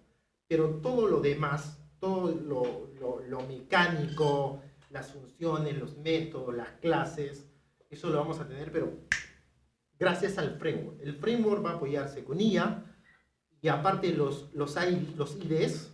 pero 0.48 0.80
todo 0.80 1.08
lo 1.08 1.20
demás, 1.20 1.78
todo 1.98 2.32
lo, 2.32 2.90
lo, 2.98 3.20
lo 3.20 3.40
mecánico, 3.46 4.60
las 4.90 5.12
funciones, 5.12 5.78
los 5.78 5.96
métodos, 5.98 6.54
las 6.54 6.70
clases, 6.80 7.50
eso 7.90 8.10
lo 8.10 8.18
vamos 8.18 8.40
a 8.40 8.48
tener, 8.48 8.72
pero 8.72 8.92
gracias 9.98 10.38
al 10.38 10.58
framework. 10.58 11.00
El 11.00 11.14
framework 11.16 11.64
va 11.64 11.70
a 11.70 11.74
apoyarse 11.74 12.24
con 12.24 12.40
IA 12.40 12.84
y 13.60 13.68
aparte 13.68 14.12
los, 14.12 14.52
los, 14.54 14.76
los 15.16 15.36
IDs 15.36 15.92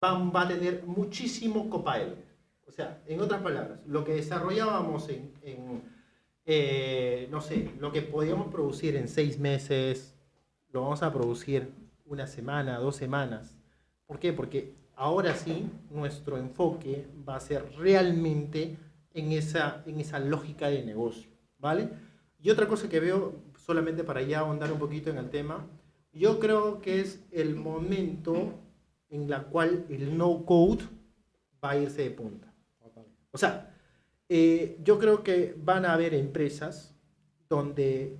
van, 0.00 0.32
va 0.34 0.42
a 0.42 0.48
tener 0.48 0.84
muchísimo 0.84 1.70
copilot. 1.70 2.24
O 2.66 2.72
sea, 2.72 3.02
en 3.06 3.20
otras 3.20 3.42
palabras, 3.42 3.80
lo 3.86 4.04
que 4.04 4.14
desarrollábamos 4.14 5.08
en, 5.08 5.82
eh, 6.44 7.28
no 7.30 7.40
sé, 7.40 7.70
lo 7.78 7.92
que 7.92 8.02
podíamos 8.02 8.48
producir 8.48 8.96
en 8.96 9.08
seis 9.08 9.38
meses, 9.38 10.14
lo 10.70 10.82
vamos 10.82 11.02
a 11.02 11.12
producir 11.12 11.72
una 12.06 12.26
semana, 12.26 12.78
dos 12.78 12.96
semanas. 12.96 13.56
¿Por 14.06 14.18
qué? 14.18 14.32
Porque 14.32 14.74
ahora 14.94 15.34
sí 15.34 15.68
nuestro 15.90 16.38
enfoque 16.38 17.06
va 17.28 17.36
a 17.36 17.40
ser 17.40 17.64
realmente 17.76 18.76
en 19.12 19.32
esa, 19.32 19.82
en 19.86 20.00
esa 20.00 20.18
lógica 20.18 20.68
de 20.68 20.84
negocio, 20.84 21.30
¿vale? 21.58 21.88
Y 22.38 22.50
otra 22.50 22.68
cosa 22.68 22.88
que 22.88 23.00
veo, 23.00 23.34
solamente 23.56 24.04
para 24.04 24.22
ya 24.22 24.40
ahondar 24.40 24.70
un 24.72 24.78
poquito 24.78 25.10
en 25.10 25.18
el 25.18 25.30
tema, 25.30 25.66
yo 26.12 26.38
creo 26.38 26.80
que 26.80 27.00
es 27.00 27.24
el 27.30 27.56
momento 27.56 28.54
en 29.08 29.28
la 29.28 29.44
cual 29.44 29.84
el 29.88 30.16
no-code 30.16 30.84
va 31.62 31.70
a 31.70 31.78
irse 31.78 32.02
de 32.02 32.10
punta. 32.10 32.52
O 33.32 33.38
sea, 33.38 33.74
eh, 34.28 34.78
yo 34.82 34.98
creo 34.98 35.22
que 35.22 35.54
van 35.58 35.84
a 35.84 35.92
haber 35.92 36.14
empresas 36.14 36.94
donde 37.48 38.18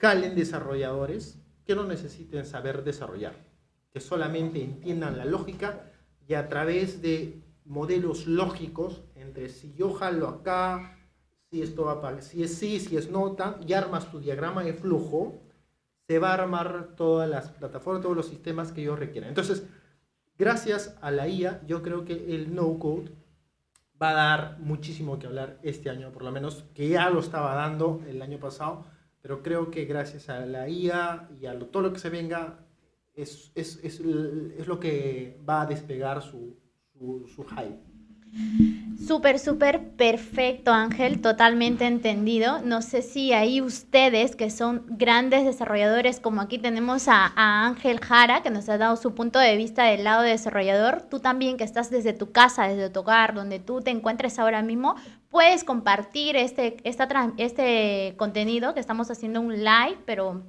jalen 0.00 0.34
desarrolladores 0.34 1.41
que 1.64 1.74
no 1.74 1.84
necesiten 1.84 2.44
saber 2.44 2.84
desarrollar 2.84 3.52
que 3.92 4.00
solamente 4.00 4.62
entiendan 4.62 5.18
la 5.18 5.24
lógica 5.24 5.92
y 6.26 6.34
a 6.34 6.48
través 6.48 7.02
de 7.02 7.42
modelos 7.64 8.26
lógicos 8.26 9.02
entre 9.14 9.50
si 9.50 9.74
yo 9.74 9.92
jalo 9.92 10.28
acá, 10.28 10.98
si 11.50 11.62
esto 11.62 11.84
va 11.84 12.00
para, 12.00 12.22
si 12.22 12.42
es 12.42 12.54
sí, 12.54 12.80
si 12.80 12.96
es 12.96 13.10
nota, 13.10 13.58
y 13.66 13.74
armas 13.74 14.10
tu 14.10 14.18
diagrama 14.18 14.64
de 14.64 14.72
flujo, 14.72 15.42
se 16.06 16.18
va 16.18 16.30
a 16.30 16.34
armar 16.34 16.94
todas 16.96 17.28
las 17.28 17.50
plataformas, 17.50 18.02
todos 18.02 18.16
los 18.16 18.26
sistemas 18.26 18.72
que 18.72 18.80
ellos 18.80 18.98
requieran. 18.98 19.28
Entonces, 19.28 19.64
gracias 20.38 20.96
a 21.02 21.10
la 21.10 21.28
IA, 21.28 21.60
yo 21.66 21.82
creo 21.82 22.04
que 22.04 22.34
el 22.34 22.54
no-code 22.54 23.12
va 24.00 24.10
a 24.10 24.14
dar 24.14 24.58
muchísimo 24.58 25.18
que 25.18 25.26
hablar 25.26 25.60
este 25.62 25.90
año, 25.90 26.10
por 26.10 26.22
lo 26.22 26.32
menos, 26.32 26.64
que 26.74 26.88
ya 26.88 27.10
lo 27.10 27.20
estaba 27.20 27.54
dando 27.54 28.00
el 28.08 28.22
año 28.22 28.38
pasado, 28.38 28.86
pero 29.22 29.42
creo 29.42 29.70
que 29.70 29.84
gracias 29.84 30.28
a 30.28 30.44
la 30.44 30.68
IA 30.68 31.30
y 31.40 31.46
a 31.46 31.58
todo 31.58 31.82
lo 31.82 31.92
que 31.92 32.00
se 32.00 32.10
venga, 32.10 32.66
es, 33.14 33.52
es, 33.54 33.78
es, 33.84 34.00
es, 34.00 34.66
lo 34.66 34.80
que 34.80 35.40
va 35.48 35.62
a 35.62 35.66
despegar 35.66 36.22
su, 36.22 36.58
su, 36.98 37.44
hype. 37.44 37.78
Súper, 39.06 39.38
súper 39.38 39.90
perfecto, 39.90 40.72
Ángel, 40.72 41.20
totalmente 41.20 41.86
entendido. 41.86 42.60
No 42.62 42.80
sé 42.80 43.02
si 43.02 43.32
ahí 43.32 43.60
ustedes, 43.60 44.36
que 44.36 44.48
son 44.48 44.84
grandes 44.88 45.44
desarrolladores, 45.44 46.20
como 46.20 46.40
aquí 46.40 46.58
tenemos 46.58 47.08
a, 47.08 47.32
Ángel 47.36 48.00
Jara, 48.00 48.42
que 48.42 48.50
nos 48.50 48.68
ha 48.68 48.78
dado 48.78 48.96
su 48.96 49.14
punto 49.14 49.38
de 49.38 49.56
vista 49.56 49.84
del 49.84 50.04
lado 50.04 50.22
de 50.22 50.30
desarrollador, 50.30 51.02
tú 51.02 51.18
también 51.18 51.56
que 51.56 51.64
estás 51.64 51.90
desde 51.90 52.12
tu 52.12 52.30
casa, 52.30 52.68
desde 52.68 52.90
tu 52.90 53.00
hogar, 53.00 53.34
donde 53.34 53.58
tú 53.58 53.80
te 53.80 53.90
encuentres 53.90 54.38
ahora 54.38 54.62
mismo, 54.62 54.94
puedes 55.28 55.64
compartir 55.64 56.36
este, 56.36 56.76
esta, 56.84 57.32
este 57.38 58.14
contenido 58.16 58.72
que 58.72 58.80
estamos 58.80 59.10
haciendo 59.10 59.40
un 59.40 59.64
live, 59.64 59.98
pero 60.06 60.44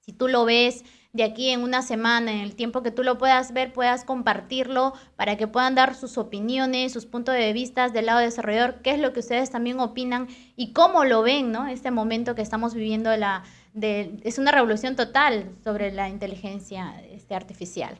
si 0.00 0.12
tú 0.12 0.28
lo 0.28 0.44
ves 0.44 0.84
de 1.14 1.22
aquí 1.22 1.50
en 1.50 1.62
una 1.62 1.80
semana, 1.80 2.32
en 2.32 2.40
el 2.40 2.56
tiempo 2.56 2.82
que 2.82 2.90
tú 2.90 3.04
lo 3.04 3.18
puedas 3.18 3.52
ver, 3.52 3.72
puedas 3.72 4.04
compartirlo 4.04 4.94
para 5.14 5.36
que 5.36 5.46
puedan 5.46 5.76
dar 5.76 5.94
sus 5.94 6.18
opiniones, 6.18 6.92
sus 6.92 7.06
puntos 7.06 7.36
de 7.36 7.52
vista 7.52 7.88
del 7.88 8.06
lado 8.06 8.18
desarrollador, 8.18 8.80
qué 8.82 8.90
es 8.90 8.98
lo 8.98 9.12
que 9.12 9.20
ustedes 9.20 9.48
también 9.48 9.78
opinan 9.78 10.26
y 10.56 10.72
cómo 10.72 11.04
lo 11.04 11.22
ven, 11.22 11.52
¿no? 11.52 11.68
Este 11.68 11.92
momento 11.92 12.34
que 12.34 12.42
estamos 12.42 12.74
viviendo 12.74 13.16
la, 13.16 13.44
de, 13.74 14.18
es 14.24 14.38
una 14.38 14.50
revolución 14.50 14.96
total 14.96 15.52
sobre 15.62 15.92
la 15.92 16.08
inteligencia 16.08 17.00
este, 17.12 17.36
artificial. 17.36 17.96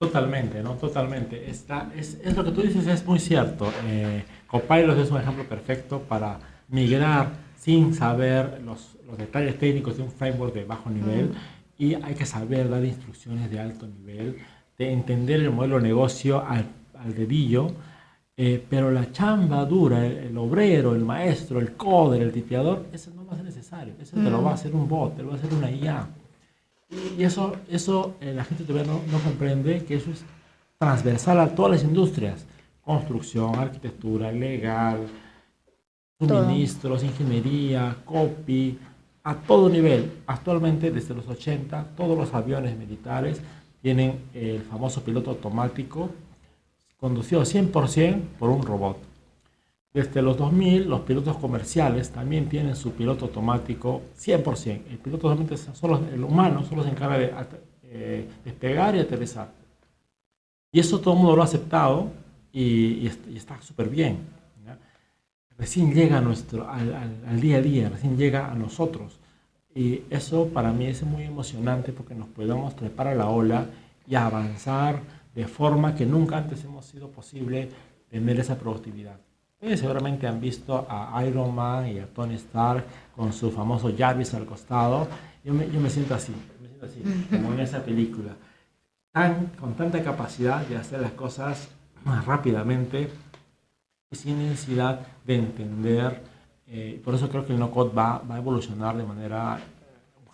Totalmente, 0.00 0.64
¿no? 0.64 0.74
Totalmente. 0.74 1.48
Está, 1.48 1.92
es, 1.94 2.18
es, 2.24 2.36
lo 2.36 2.42
que 2.42 2.50
tú 2.50 2.62
dices, 2.62 2.88
es 2.88 3.06
muy 3.06 3.20
cierto. 3.20 3.72
Eh, 3.86 4.24
Copilot 4.48 4.98
es 4.98 5.12
un 5.12 5.20
ejemplo 5.20 5.48
perfecto 5.48 6.00
para 6.00 6.40
migrar 6.66 7.28
sin 7.56 7.94
saber 7.94 8.62
los, 8.64 8.96
los 9.06 9.16
detalles 9.16 9.56
técnicos 9.60 9.98
de 9.98 10.02
un 10.02 10.10
framework 10.10 10.54
de 10.54 10.64
bajo 10.64 10.90
nivel. 10.90 11.26
Mm 11.26 11.59
y 11.80 11.94
hay 11.94 12.14
que 12.14 12.26
saber 12.26 12.68
dar 12.68 12.84
instrucciones 12.84 13.50
de 13.50 13.58
alto 13.58 13.86
nivel, 13.86 14.36
de 14.76 14.92
entender 14.92 15.40
el 15.40 15.50
modelo 15.50 15.76
de 15.76 15.84
negocio 15.84 16.46
al, 16.46 16.66
al 16.98 17.14
dedillo, 17.14 17.68
eh, 18.36 18.62
pero 18.68 18.90
la 18.90 19.10
chamba 19.10 19.64
dura, 19.64 20.06
el, 20.06 20.36
obrero, 20.36 20.94
el 20.94 21.06
maestro, 21.06 21.58
el 21.58 21.72
coder, 21.76 22.20
el 22.20 22.32
tipeador, 22.32 22.86
eso 22.92 23.10
no 23.16 23.24
va 23.24 23.32
a 23.32 23.36
ser 23.36 23.46
necesario, 23.46 23.94
eso 23.98 24.14
te 24.14 24.30
lo 24.30 24.42
va 24.42 24.50
a 24.50 24.54
hacer 24.54 24.74
un 24.74 24.86
bot, 24.86 25.16
te 25.16 25.22
lo 25.22 25.28
va 25.28 25.34
a 25.34 25.38
hacer 25.38 25.54
una 25.54 25.70
IA. 25.70 26.06
Y, 27.16 27.22
eso, 27.22 27.56
eso 27.70 28.16
eh, 28.20 28.34
la 28.34 28.44
gente 28.44 28.64
todavía 28.64 28.92
no, 28.92 29.00
no 29.10 29.18
comprende 29.18 29.82
que 29.86 29.94
eso 29.94 30.10
es 30.10 30.22
transversal 30.78 31.40
a 31.40 31.54
todas 31.54 31.72
las 31.72 31.82
industrias, 31.82 32.44
construcción, 32.82 33.54
arquitectura, 33.54 34.30
legal, 34.32 35.06
suministros, 36.18 37.04
ingeniería, 37.04 37.96
copy, 38.04 38.78
a 39.22 39.34
todo 39.34 39.68
nivel. 39.68 40.10
Actualmente, 40.26 40.90
desde 40.90 41.14
los 41.14 41.28
80, 41.28 41.88
todos 41.96 42.16
los 42.16 42.32
aviones 42.34 42.76
militares 42.76 43.40
tienen 43.82 44.20
el 44.34 44.60
famoso 44.62 45.02
piloto 45.02 45.30
automático 45.30 46.10
conducido 46.98 47.42
100% 47.42 48.20
por 48.38 48.50
un 48.50 48.62
robot. 48.62 48.98
Desde 49.92 50.22
los 50.22 50.36
2000, 50.36 50.88
los 50.88 51.00
pilotos 51.00 51.36
comerciales 51.38 52.10
también 52.10 52.48
tienen 52.48 52.76
su 52.76 52.92
piloto 52.92 53.24
automático 53.24 54.02
100%. 54.18 54.82
El 54.90 54.98
piloto 54.98 55.22
solamente 55.22 55.56
solo, 55.56 56.00
el 56.12 56.22
humano 56.22 56.64
solo 56.64 56.84
se 56.84 56.90
encarga 56.90 57.18
de 57.18 57.32
eh, 57.84 58.28
despegar 58.44 58.94
y 58.94 59.00
aterrizar. 59.00 59.50
Y 60.70 60.78
eso 60.78 61.00
todo 61.00 61.14
el 61.14 61.20
mundo 61.20 61.34
lo 61.34 61.42
ha 61.42 61.46
aceptado 61.46 62.08
y, 62.52 63.06
está 63.34 63.60
súper 63.62 63.88
bien 63.88 64.39
recién 65.60 65.92
llega 65.92 66.16
a 66.16 66.20
nuestro, 66.22 66.68
al, 66.68 67.38
día 67.38 67.58
a 67.58 67.60
día, 67.60 67.90
recién 67.90 68.16
llega 68.16 68.50
a 68.50 68.54
nosotros. 68.54 69.20
Y 69.74 70.02
eso 70.08 70.48
para 70.48 70.72
mí 70.72 70.86
es 70.86 71.02
muy 71.02 71.24
emocionante 71.24 71.92
porque 71.92 72.14
nos 72.14 72.28
podemos 72.28 72.74
trepar 72.74 73.08
a 73.08 73.14
la 73.14 73.28
ola 73.28 73.66
y 74.06 74.14
avanzar 74.14 75.00
de 75.34 75.46
forma 75.46 75.94
que 75.94 76.06
nunca 76.06 76.38
antes 76.38 76.64
hemos 76.64 76.86
sido 76.86 77.10
posible 77.10 77.68
tener 78.08 78.40
esa 78.40 78.58
productividad. 78.58 79.20
Ustedes 79.52 79.80
seguramente 79.80 80.26
han 80.26 80.40
visto 80.40 80.86
a 80.88 81.22
Iron 81.26 81.54
Man 81.54 81.88
y 81.88 81.98
a 81.98 82.06
Tony 82.06 82.34
Stark 82.36 82.84
con 83.14 83.30
su 83.32 83.50
famoso 83.50 83.92
Jarvis 83.96 84.32
al 84.32 84.46
costado. 84.46 85.06
Yo 85.44 85.52
me, 85.52 85.70
yo 85.70 85.78
me 85.78 85.90
siento 85.90 86.14
así, 86.14 86.32
me 86.60 86.68
siento 86.68 86.86
así, 86.86 87.02
como 87.30 87.52
en 87.52 87.60
esa 87.60 87.84
película. 87.84 88.34
Tan, 89.12 89.48
con 89.60 89.74
tanta 89.74 90.02
capacidad 90.02 90.66
de 90.66 90.78
hacer 90.78 91.00
las 91.00 91.12
cosas 91.12 91.68
más 92.04 92.24
rápidamente 92.24 93.10
sin 94.12 94.38
necesidad 94.38 95.06
de 95.24 95.36
entender. 95.36 96.22
Eh, 96.66 97.00
por 97.04 97.14
eso 97.14 97.28
creo 97.28 97.46
que 97.46 97.52
el 97.52 97.58
no-code 97.58 97.92
va, 97.94 98.18
va, 98.18 98.36
a 98.36 98.38
evolucionar 98.38 98.96
de 98.96 99.04
manera 99.04 99.60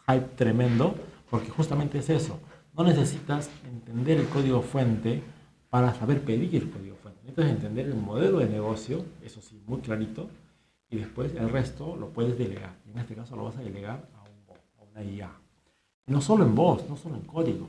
hype 0.09 0.29
tremendo, 0.37 0.95
porque 1.31 1.51
justamente 1.51 1.99
es 1.99 2.09
eso. 2.11 2.39
No 2.75 2.85
necesitas 2.85 3.51
entender 3.65 4.19
el 4.19 4.29
código 4.29 4.63
fuente 4.63 5.23
para 5.69 5.95
saber 5.95 6.23
pedir 6.23 6.71
código 6.71 6.97
fuente. 6.97 7.21
Necesitas 7.23 7.51
entender 7.51 7.87
el 7.87 7.97
modelo 7.97 8.39
de 8.39 8.49
negocio, 8.49 9.05
eso 9.23 9.41
sí, 9.43 9.63
muy 9.67 9.81
clarito, 9.81 10.29
y 10.89 10.97
después 10.97 11.35
el 11.35 11.51
resto 11.51 11.97
lo 11.97 12.09
puedes 12.09 12.39
delegar. 12.39 12.75
En 12.91 12.99
este 12.99 13.15
caso 13.15 13.37
lo 13.37 13.45
vas 13.45 13.57
a 13.57 13.61
delegar 13.61 14.09
a, 14.15 14.23
un, 14.23 14.57
a 14.79 14.91
una 14.91 15.03
IA. 15.03 15.31
no 16.07 16.21
solo 16.21 16.45
en 16.45 16.55
voz, 16.55 16.89
no 16.89 16.97
solo 16.97 17.17
en 17.17 17.23
código, 17.23 17.69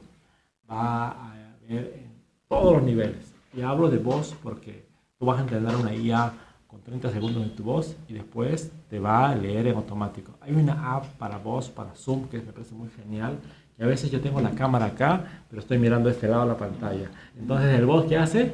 va 0.70 1.10
a 1.10 1.32
haber 1.32 1.94
en 1.96 2.12
todos 2.48 2.76
los 2.76 2.84
niveles. 2.84 3.34
Y 3.54 3.62
hablo 3.62 3.90
de 3.90 3.98
voz 3.98 4.36
porque 4.44 4.87
Tú 5.20 5.26
vas 5.26 5.40
a 5.40 5.42
entrenar 5.42 5.76
una 5.76 5.94
IA 5.96 6.32
con 6.68 6.82
30 6.82 7.12
segundos 7.12 7.44
de 7.44 7.50
tu 7.50 7.64
voz 7.64 7.96
y 8.08 8.14
después 8.14 8.72
te 8.90 9.00
va 9.00 9.30
a 9.30 9.36
leer 9.36 9.68
en 9.68 9.76
automático. 9.76 10.34
Hay 10.42 10.54
una 10.54 10.96
app 10.96 11.06
para 11.18 11.38
voz, 11.38 11.70
para 11.70 11.96
Zoom, 11.96 12.28
que 12.28 12.38
me 12.38 12.52
parece 12.52 12.76
muy 12.76 12.90
genial. 12.90 13.40
Y 13.80 13.84
a 13.84 13.88
veces 13.88 14.12
yo 14.12 14.22
tengo 14.22 14.42
la 14.42 14.52
cámara 14.52 14.86
acá, 14.86 15.44
pero 15.50 15.62
estoy 15.62 15.80
mirando 15.80 16.10
este 16.10 16.28
lado 16.28 16.44
de 16.44 16.50
la 16.50 16.58
pantalla. 16.58 17.10
Entonces 17.38 17.80
el 17.80 17.86
voz 17.86 18.06
que 18.06 18.18
hace, 18.18 18.54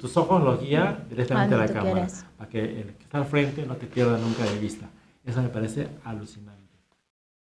tus 0.00 0.16
ojos 0.16 0.42
los 0.42 0.60
guía 0.60 1.04
directamente 1.08 1.54
a 1.54 1.58
la 1.58 1.68
cámara. 1.68 2.06
Para 2.36 2.50
que 2.50 2.80
el 2.80 2.94
que 2.94 3.04
está 3.04 3.18
al 3.18 3.26
frente 3.26 3.64
no 3.64 3.76
te 3.76 3.86
pierda 3.86 4.18
nunca 4.18 4.44
de 4.44 4.58
vista. 4.58 4.86
Eso 5.24 5.40
me 5.40 5.48
parece 5.48 5.88
alucinante. 6.04 6.60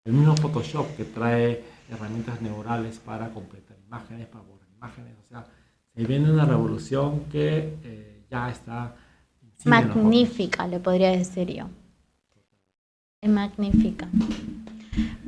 El 0.04 0.12
mismo 0.12 0.36
Photoshop 0.36 0.96
que 0.96 1.04
trae 1.04 1.64
herramientas 1.90 2.40
neurales 2.42 2.98
para 2.98 3.28
completar 3.30 3.76
imágenes, 3.86 4.26
para 4.26 4.44
borrar 4.44 4.68
imágenes. 4.76 5.14
O 5.24 5.28
sea, 5.28 5.46
se 5.94 6.04
viene 6.04 6.30
una 6.30 6.44
revolución 6.44 7.24
que... 7.30 7.76
Eh, 7.82 8.11
ya 8.32 8.50
está. 8.50 8.96
Magnífica, 9.64 10.66
le 10.66 10.80
podría 10.80 11.10
decir 11.10 11.48
yo. 11.52 11.66
Es 13.20 13.30
magnífica. 13.30 14.08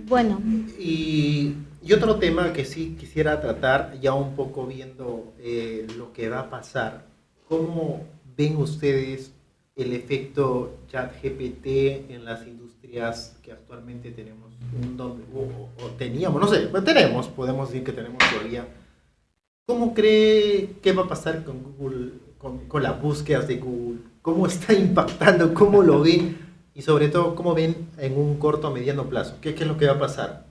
Bueno. 0.08 0.40
Y, 0.78 1.54
otro 1.94 2.16
tema 2.16 2.52
que 2.52 2.64
sí 2.64 2.96
quisiera 2.98 3.40
tratar, 3.40 4.00
ya 4.00 4.14
un 4.14 4.34
poco 4.34 4.66
viendo 4.66 5.34
eh, 5.38 5.86
lo 5.96 6.12
que 6.12 6.28
va 6.28 6.40
a 6.40 6.50
pasar, 6.50 7.04
¿cómo 7.46 8.02
ven 8.36 8.56
ustedes 8.56 9.32
el 9.76 9.92
efecto 9.92 10.78
chat 10.88 11.12
GPT 11.22 12.10
en 12.10 12.24
las 12.24 12.46
industrias 12.46 13.36
que 13.42 13.52
actualmente 13.52 14.10
tenemos 14.12 14.52
un 14.80 14.98
o, 15.00 15.86
teníamos, 15.98 16.40
no 16.40 16.48
sé, 16.48 16.68
pues 16.68 16.84
tenemos, 16.84 17.28
podemos 17.28 17.68
decir 17.68 17.84
que 17.84 17.92
tenemos 17.92 18.18
todavía. 18.32 18.66
¿Cómo 19.66 19.94
cree 19.94 20.76
que 20.82 20.92
va 20.92 21.04
a 21.04 21.08
pasar 21.08 21.44
con 21.44 21.62
Google 21.62 22.12
con, 22.68 22.82
las 22.82 23.00
búsquedas 23.00 23.48
de 23.48 23.56
Google, 23.56 24.00
cómo 24.22 24.46
está 24.48 24.72
impactando, 24.72 25.54
cómo 25.54 25.82
lo 25.82 26.00
ven 26.00 26.38
y 26.74 26.82
sobre 26.82 27.08
todo 27.08 27.34
cómo 27.34 27.54
ven 27.54 27.88
en 27.98 28.16
un 28.16 28.38
corto 28.38 28.68
o 28.68 28.70
mediano 28.70 29.08
plazo. 29.08 29.36
¿Qué, 29.40 29.50
es 29.50 29.66
lo 29.66 29.76
que 29.76 29.86
va 29.86 29.92
a 29.92 29.98
pasar? 29.98 30.46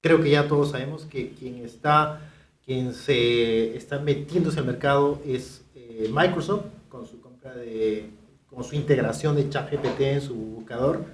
Creo 0.00 0.20
que 0.20 0.30
ya 0.30 0.48
todos 0.48 0.70
sabemos 0.70 1.04
que 1.04 1.30
quien 1.30 1.64
está, 1.64 2.20
quien 2.64 2.92
se 2.94 3.76
está 3.76 3.98
metiéndose 3.98 4.60
al 4.60 4.66
mercado 4.66 5.20
es 5.26 5.64
eh, 5.74 6.10
Microsoft 6.12 6.64
con 6.88 7.06
su 7.06 7.20
compra 7.20 7.54
de, 7.54 8.10
con 8.46 8.64
su 8.64 8.74
integración 8.74 9.36
de 9.36 9.48
ChatGPT 9.48 10.00
en 10.00 10.20
su 10.20 10.34
buscador. 10.34 11.04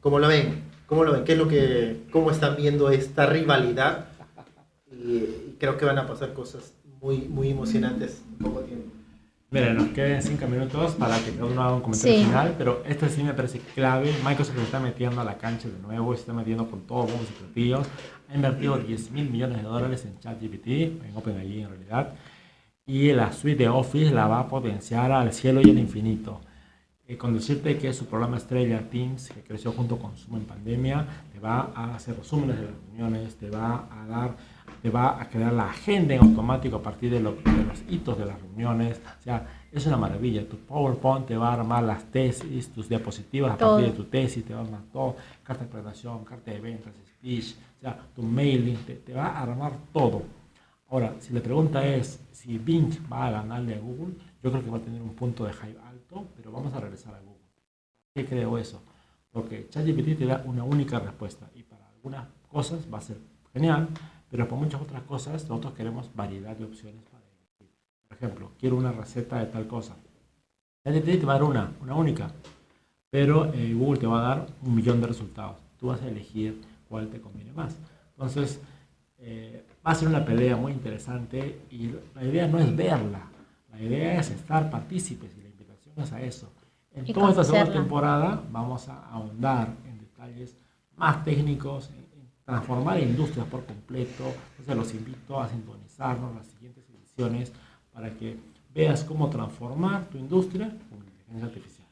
¿Cómo 0.00 0.18
lo 0.18 0.28
ven? 0.28 0.64
¿Cómo 0.86 1.04
lo 1.04 1.12
ven? 1.12 1.24
¿Qué 1.24 1.32
es 1.32 1.38
lo 1.38 1.48
que, 1.48 2.02
cómo 2.10 2.30
están 2.30 2.56
viendo 2.56 2.90
esta 2.90 3.26
rivalidad? 3.26 4.06
Y, 4.90 5.56
creo 5.58 5.76
que 5.76 5.84
van 5.84 5.98
a 5.98 6.06
pasar 6.06 6.32
cosas 6.32 6.72
muy, 7.00 7.18
muy 7.28 7.50
emocionantes 7.50 8.22
en 8.30 8.44
poco 8.44 8.60
tiempo. 8.60 8.97
Mira, 9.50 9.72
nos 9.72 9.88
quedan 9.88 10.20
cinco 10.22 10.46
minutos 10.46 10.92
para 10.92 11.18
que 11.24 11.30
cada 11.30 11.46
uno 11.46 11.62
haga 11.62 11.74
un 11.76 11.80
comentario 11.80 12.22
final, 12.22 12.54
pero 12.58 12.82
esto 12.84 13.08
sí 13.08 13.22
me 13.22 13.32
parece 13.32 13.60
clave. 13.60 14.12
Microsoft 14.22 14.56
se 14.56 14.62
está 14.62 14.78
metiendo 14.78 15.22
a 15.22 15.24
la 15.24 15.38
cancha 15.38 15.68
de 15.68 15.78
nuevo, 15.78 16.12
se 16.14 16.20
está 16.20 16.34
metiendo 16.34 16.68
con 16.68 16.82
todos 16.82 17.10
los 17.10 17.30
platillos. 17.30 17.86
Ha 18.28 18.34
invertido 18.34 18.76
10 18.76 19.10
mil 19.10 19.30
millones 19.30 19.56
de 19.56 19.62
dólares 19.62 20.04
en 20.04 20.18
ChatGPT, 20.20 20.66
en 20.66 21.12
OpenAI 21.16 21.62
en 21.62 21.70
realidad, 21.70 22.12
y 22.84 23.10
la 23.12 23.32
suite 23.32 23.62
de 23.62 23.68
Office 23.70 24.10
la 24.10 24.26
va 24.26 24.40
a 24.40 24.48
potenciar 24.48 25.12
al 25.12 25.32
cielo 25.32 25.62
y 25.64 25.70
al 25.70 25.78
infinito. 25.78 26.42
Eh, 27.06 27.16
con 27.16 27.32
decirte 27.32 27.78
que 27.78 27.90
su 27.94 28.04
programa 28.04 28.36
estrella 28.36 28.86
Teams, 28.90 29.30
que 29.30 29.40
creció 29.40 29.72
junto 29.72 29.98
con 29.98 30.14
Zoom 30.14 30.40
en 30.40 30.44
pandemia, 30.44 31.06
te 31.32 31.40
va 31.40 31.72
a 31.74 31.94
hacer 31.94 32.18
resúmenes 32.18 32.58
de 32.58 32.64
las 32.64 32.74
reuniones, 32.74 33.34
te 33.36 33.48
va 33.48 33.88
a 33.90 34.06
dar 34.06 34.36
te 34.82 34.90
va 34.90 35.20
a 35.20 35.28
crear 35.28 35.52
la 35.52 35.70
agenda 35.70 36.14
en 36.14 36.22
automático 36.22 36.76
a 36.76 36.82
partir 36.82 37.10
de, 37.10 37.20
los 37.20 37.34
hitos 37.88 38.18
de 38.18 38.26
las 38.26 38.40
reuniones. 38.40 39.00
O 39.18 39.22
sea, 39.22 39.46
es 39.72 39.86
una 39.86 39.96
maravilla. 39.96 40.48
Tu 40.48 40.56
PowerPoint 40.56 41.26
te 41.26 41.36
va 41.36 41.50
a 41.50 41.54
armar 41.54 41.82
las 41.82 42.04
tesis, 42.04 42.72
tus 42.72 42.88
diapositivas 42.88 43.52
a 43.52 43.58
partir 43.58 43.86
de 43.86 43.92
tu 43.92 44.04
tesis, 44.04 44.44
te 44.44 44.54
va 44.54 44.60
a 44.60 44.64
armar 44.64 44.82
todo, 44.92 45.16
carta 45.42 45.64
de 45.64 45.70
presentación, 45.70 46.24
carta 46.24 46.50
de 46.50 46.60
ventas, 46.60 46.92
speech, 47.18 47.56
o 47.78 47.80
sea, 47.80 47.98
tu 48.14 48.22
mailing, 48.22 48.76
te, 49.04 49.12
va 49.12 49.26
a 49.26 49.42
armar 49.42 49.72
todo. 49.92 50.22
Ahora, 50.90 51.14
si 51.18 51.34
la 51.34 51.40
pregunta 51.40 51.86
es 51.86 52.20
si 52.32 52.58
Bing 52.58 52.92
va 53.12 53.26
a 53.26 53.30
ganarle 53.30 53.74
a 53.74 53.78
Google, 53.78 54.14
yo 54.42 54.50
creo 54.50 54.64
que 54.64 54.70
va 54.70 54.78
a 54.78 54.80
tener 54.80 55.02
un 55.02 55.14
punto 55.14 55.44
de 55.44 55.52
hype 55.52 55.78
alto, 55.86 56.28
pero 56.34 56.50
vamos 56.50 56.72
a 56.72 56.80
regresar 56.80 57.14
a 57.14 57.20
Google. 57.20 57.42
¿Qué 58.14 58.24
creo 58.24 58.56
eso? 58.56 58.82
Porque 59.30 59.68
ChatGPT 59.68 60.18
te 60.18 60.26
da 60.26 60.42
una 60.46 60.64
única 60.64 60.98
respuesta 60.98 61.50
y 61.54 61.62
para 61.62 61.86
algunas 61.88 62.26
cosas 62.50 62.86
va 62.92 62.98
a 62.98 63.02
ser 63.02 63.18
genial, 63.52 63.88
pero 64.30 64.48
para 64.48 64.60
muchas 64.60 64.80
otras 64.80 65.02
cosas 65.02 65.48
nosotros 65.48 65.74
queremos 65.74 66.10
variedad 66.14 66.56
de 66.56 66.64
opciones 66.64 67.02
para 67.04 67.24
elegir. 67.24 67.74
Por 68.08 68.16
ejemplo, 68.16 68.50
quiero 68.58 68.76
una 68.76 68.92
receta 68.92 69.38
de 69.38 69.46
tal 69.46 69.66
cosa. 69.66 69.96
ChatGPT 70.84 71.20
te 71.20 71.26
va 71.26 71.34
a 71.34 71.38
dar 71.38 71.44
una, 71.44 71.72
una 71.80 71.94
única, 71.94 72.30
pero 73.10 73.52
eh, 73.52 73.74
Google 73.74 74.00
te 74.00 74.06
va 74.06 74.18
a 74.18 74.28
dar 74.28 74.46
un 74.62 74.74
millón 74.74 75.00
de 75.00 75.06
resultados. 75.06 75.56
Tú 75.78 75.88
vas 75.88 76.02
a 76.02 76.08
elegir 76.08 76.60
cuál 76.88 77.08
te 77.08 77.20
conviene 77.20 77.52
más. 77.52 77.76
Entonces, 78.12 78.60
eh, 79.18 79.64
va 79.86 79.92
a 79.92 79.94
ser 79.94 80.08
una 80.08 80.24
pelea 80.24 80.56
muy 80.56 80.72
interesante 80.72 81.62
y 81.70 81.90
la 82.14 82.24
idea 82.24 82.46
no 82.46 82.58
es 82.58 82.74
verla, 82.74 83.28
la 83.70 83.80
idea 83.80 84.20
es 84.20 84.30
estar 84.30 84.70
partícipes 84.70 85.36
y 85.36 85.42
la 85.42 85.48
invitación 85.48 85.94
es 85.98 86.12
a 86.12 86.20
eso. 86.22 86.52
En 86.94 87.12
toda 87.12 87.30
esta 87.30 87.44
segunda 87.44 87.72
temporada 87.72 88.42
vamos 88.50 88.88
a 88.88 89.08
ahondar 89.08 89.74
en 89.86 89.98
detalles 89.98 90.56
más 90.96 91.24
técnicos, 91.24 91.90
en, 91.90 92.07
transformar 92.48 92.98
industrias 92.98 93.46
por 93.46 93.66
completo. 93.66 94.24
Entonces 94.52 94.74
los 94.74 94.94
invito 94.94 95.38
a 95.38 95.50
sintonizarnos 95.50 96.34
las 96.34 96.46
siguientes 96.46 96.82
ediciones 96.88 97.52
para 97.92 98.10
que 98.16 98.38
veas 98.74 99.04
cómo 99.04 99.28
transformar 99.28 100.08
tu 100.08 100.16
industria 100.16 100.74
con 100.88 100.98
inteligencia 101.00 101.46
artificial. 101.46 101.86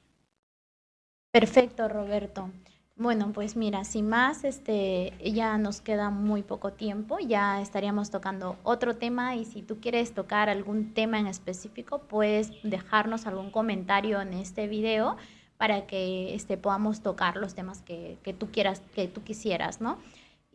Perfecto, 1.31 1.89
Roberto. 1.89 2.49
Bueno, 2.97 3.33
pues 3.35 3.55
mira, 3.55 3.85
sin 3.85 4.09
más, 4.09 4.45
este, 4.45 5.13
ya 5.23 5.59
nos 5.59 5.83
queda 5.83 6.09
muy 6.09 6.43
poco 6.43 6.73
tiempo, 6.73 7.19
ya 7.19 7.61
estaríamos 7.61 8.11
tocando 8.11 8.57
otro 8.63 8.97
tema 8.97 9.37
y 9.37 9.45
si 9.45 9.61
tú 9.61 9.79
quieres 9.79 10.15
tocar 10.15 10.49
algún 10.49 10.95
tema 10.95 11.21
en 11.21 11.27
específico, 11.27 11.99
puedes 11.99 12.51
dejarnos 12.63 13.27
algún 13.27 13.51
comentario 13.51 14.23
en 14.23 14.33
este 14.33 14.69
video 14.69 15.19
para 15.59 15.87
que 15.87 16.35
este, 16.35 16.57
podamos 16.57 17.03
tocar 17.03 17.37
los 17.37 17.55
temas 17.55 17.83
que, 17.83 18.17
que 18.23 18.33
tú 18.33 18.51
quieras, 18.51 18.81
que 18.95 19.07
tú 19.07 19.23
quisieras, 19.23 19.83
¿no? 19.83 19.99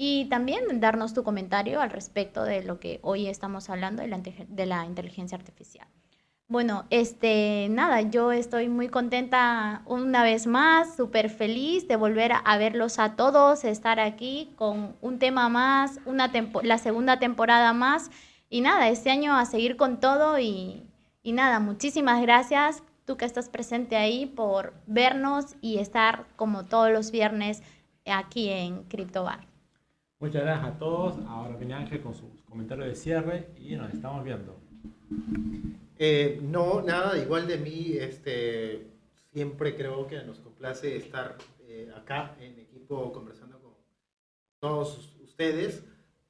Y 0.04 0.26
también 0.30 0.80
darnos 0.80 1.14
tu 1.14 1.22
comentario 1.22 1.80
al 1.80 1.92
respecto 1.92 2.44
de 2.44 2.64
lo 2.64 2.80
que 2.80 3.00
hoy 3.04 3.28
estamos 3.28 3.70
hablando 3.70 4.02
de 4.02 4.08
la, 4.08 4.18
de 4.18 4.66
la 4.66 4.84
inteligencia 4.88 5.38
artificial. 5.38 5.88
Bueno, 6.48 6.86
este, 6.90 7.68
nada, 7.70 8.02
yo 8.02 8.32
estoy 8.32 8.68
muy 8.68 8.90
contenta 8.90 9.84
una 9.86 10.24
vez 10.24 10.48
más, 10.48 10.96
súper 10.96 11.30
feliz 11.30 11.88
de 11.88 11.98
volver 11.98 12.32
a 12.34 12.58
verlos 12.58 12.98
a 12.98 13.16
todos, 13.16 13.64
estar 13.64 14.00
aquí 14.00 14.52
con 14.56 14.96
un 15.02 15.20
tema 15.20 15.50
más, 15.50 16.00
una 16.08 16.32
la 16.64 16.80
segunda 16.80 17.20
temporada 17.20 17.72
más. 17.72 18.10
Y 18.50 18.62
nada, 18.62 18.90
este 18.90 19.12
año 19.12 19.38
a 19.38 19.46
seguir 19.46 19.78
con 19.78 20.00
todo 20.00 20.40
y, 20.40 20.82
y 21.22 21.32
nada, 21.34 21.60
muchísimas 21.60 22.24
gracias 22.24 22.82
tú 23.06 23.18
que 23.18 23.26
estás 23.26 23.50
presente 23.50 23.98
ahí 23.98 24.26
por 24.26 24.74
vernos 24.88 25.58
y 25.62 25.78
estar 25.78 26.26
como 26.38 26.66
todos 26.66 26.90
los 26.90 27.12
viernes 27.12 27.62
aquí 28.08 28.50
en 28.50 28.82
CryptoBar. 28.86 29.51
Muchas 30.22 30.44
gracias 30.44 30.76
a 30.76 30.78
todos. 30.78 31.16
Ahora 31.28 31.58
viene 31.58 31.74
Ángel 31.74 32.00
con 32.00 32.14
sus 32.14 32.30
comentarios 32.48 32.88
de 32.90 32.96
cierre 32.96 33.50
y 33.58 33.76
nos 33.76 33.92
estamos 33.92 34.24
viendo. 34.24 34.56
Eh, 35.98 36.40
no, 36.44 36.84
nada, 36.84 37.18
igual 37.18 37.48
de 37.48 37.58
mí, 37.58 37.94
este, 37.98 38.86
siempre 39.34 39.76
creo 39.76 40.06
que 40.06 40.22
nos 40.22 40.38
complace 40.38 40.96
estar 40.96 41.40
eh, 41.62 41.92
acá 41.98 42.36
en 42.40 42.60
equipo 42.60 43.12
conversando 43.12 43.60
con 43.60 43.74
todos 44.60 45.18
ustedes. 45.24 45.84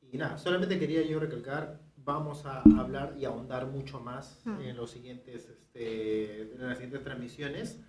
Y 0.10 0.18
nada, 0.18 0.38
solamente 0.38 0.80
quería 0.80 1.02
yo 1.02 1.20
recalcar, 1.20 1.82
vamos 1.98 2.46
a 2.46 2.62
hablar 2.80 3.16
y 3.20 3.26
ahondar 3.26 3.68
mucho 3.68 4.00
más 4.00 4.42
hmm. 4.46 4.62
en, 4.62 4.78
los 4.78 4.90
siguientes, 4.90 5.50
este, 5.50 6.44
en 6.44 6.66
las 6.66 6.78
siguientes 6.78 7.04
transmisiones. 7.04 7.82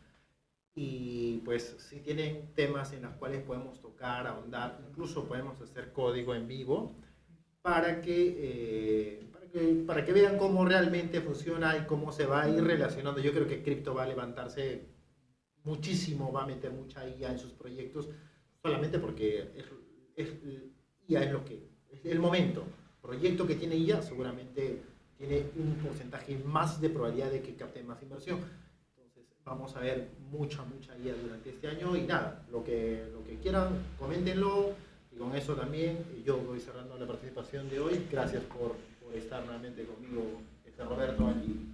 Y 0.74 1.38
pues 1.44 1.76
si 1.78 2.00
tienen 2.00 2.54
temas 2.54 2.92
en 2.92 3.02
los 3.02 3.14
cuales 3.14 3.42
podemos 3.42 3.80
tocar, 3.80 4.26
ahondar, 4.26 4.82
incluso 4.88 5.28
podemos 5.28 5.61
hacer 5.61 5.92
código 5.92 6.35
en 6.35 6.46
vivo 6.46 6.96
para 7.61 8.00
que 8.00 8.35
eh, 8.38 9.32
para 9.87 10.04
que 10.04 10.12
vean 10.12 10.38
cómo 10.38 10.64
realmente 10.64 11.20
funciona 11.20 11.76
y 11.76 11.85
cómo 11.87 12.11
se 12.11 12.24
va 12.24 12.42
a 12.42 12.48
ir 12.48 12.62
relacionando. 12.64 13.20
Yo 13.20 13.32
creo 13.32 13.46
que 13.46 13.62
cripto 13.62 13.94
va 13.94 14.04
a 14.04 14.06
levantarse 14.06 14.87
muchísimo, 15.64 16.32
va 16.32 16.44
a 16.44 16.46
meter 16.46 16.72
mucha 16.72 17.06
IA 17.06 17.32
en 17.32 17.38
sus 17.38 17.52
proyectos, 17.52 18.08
solamente 18.62 18.98
porque 18.98 19.50
es, 20.16 20.32
IA 21.06 21.24
es 21.24 21.32
lo 21.32 21.44
que 21.44 21.68
es 21.90 22.04
el 22.06 22.18
momento. 22.18 22.64
Proyecto 23.02 23.46
que 23.46 23.56
tiene 23.56 23.76
IA 23.76 24.00
seguramente 24.00 24.82
tiene 25.18 25.44
un 25.56 25.74
porcentaje 25.85 26.38
más 26.38 26.80
de 26.80 26.88
probabilidad 26.88 27.30
de 27.30 27.42
que 27.42 27.54
capte 27.54 27.82
más 27.82 28.02
inversión. 28.02 28.40
Vamos 29.44 29.74
a 29.76 29.81
ver 29.81 30.09
mucha, 30.31 30.62
mucha 30.62 30.96
IA 30.98 31.14
durante 31.14 31.50
este 31.50 31.68
año 31.68 31.96
y 31.96 32.02
nada, 32.02 32.42
lo 32.50 32.62
que, 32.62 33.05
lo 33.12 33.24
que 33.24 33.37
quieran, 33.38 33.70
coméntenlo. 33.98 34.70
Y 35.11 35.18
con 35.18 35.35
eso 35.35 35.55
también 35.55 35.98
yo 36.24 36.38
voy 36.38 36.61
cerrando 36.61 36.96
la 36.96 37.07
participación 37.07 37.68
de 37.68 37.81
hoy. 37.81 38.07
Gracias 38.11 38.42
por 38.44 38.76
estar 39.14 39.44
nuevamente 39.44 39.85
conmigo, 39.85 40.40
este 40.64 40.85
Roberto, 40.85 41.26
aquí. 41.28 41.68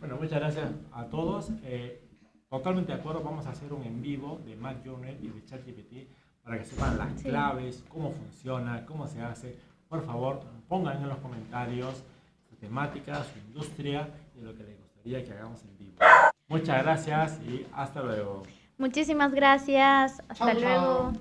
Bueno, 0.00 0.16
muchas 0.16 0.40
gracias 0.40 0.70
a 0.92 1.04
todos. 1.06 1.50
Eh, 1.62 2.00
totalmente 2.48 2.92
de 2.92 2.98
acuerdo, 2.98 3.22
vamos 3.22 3.46
a 3.46 3.50
hacer 3.50 3.72
un 3.72 3.82
en 3.84 4.02
vivo 4.02 4.40
de 4.44 4.56
Mac 4.56 4.82
Journal 4.84 5.16
y 5.22 5.28
de 5.28 5.44
ChatGPT 5.44 6.08
para 6.42 6.58
que 6.58 6.64
sepan 6.64 6.98
las 6.98 7.22
claves, 7.22 7.84
cómo 7.88 8.12
funciona, 8.12 8.84
cómo 8.86 9.06
se 9.06 9.20
hace. 9.20 9.56
Por 9.88 10.04
favor, 10.04 10.40
pongan 10.68 11.02
en 11.02 11.08
los 11.08 11.18
comentarios 11.18 12.02
su 12.48 12.56
temática, 12.56 13.24
su 13.24 13.38
industria 13.38 14.08
y 14.36 14.42
lo 14.42 14.54
que 14.54 14.64
les 14.64 14.78
gustaría 14.78 15.24
que 15.24 15.32
hagamos 15.32 15.62
en 15.64 15.78
vivo. 15.78 15.96
Muchas 16.54 16.82
gracias 16.84 17.40
y 17.48 17.66
hasta 17.74 18.02
luego. 18.02 18.42
Muchísimas 18.78 19.32
gracias. 19.32 20.22
Hasta 20.28 20.54
luego. 20.54 21.12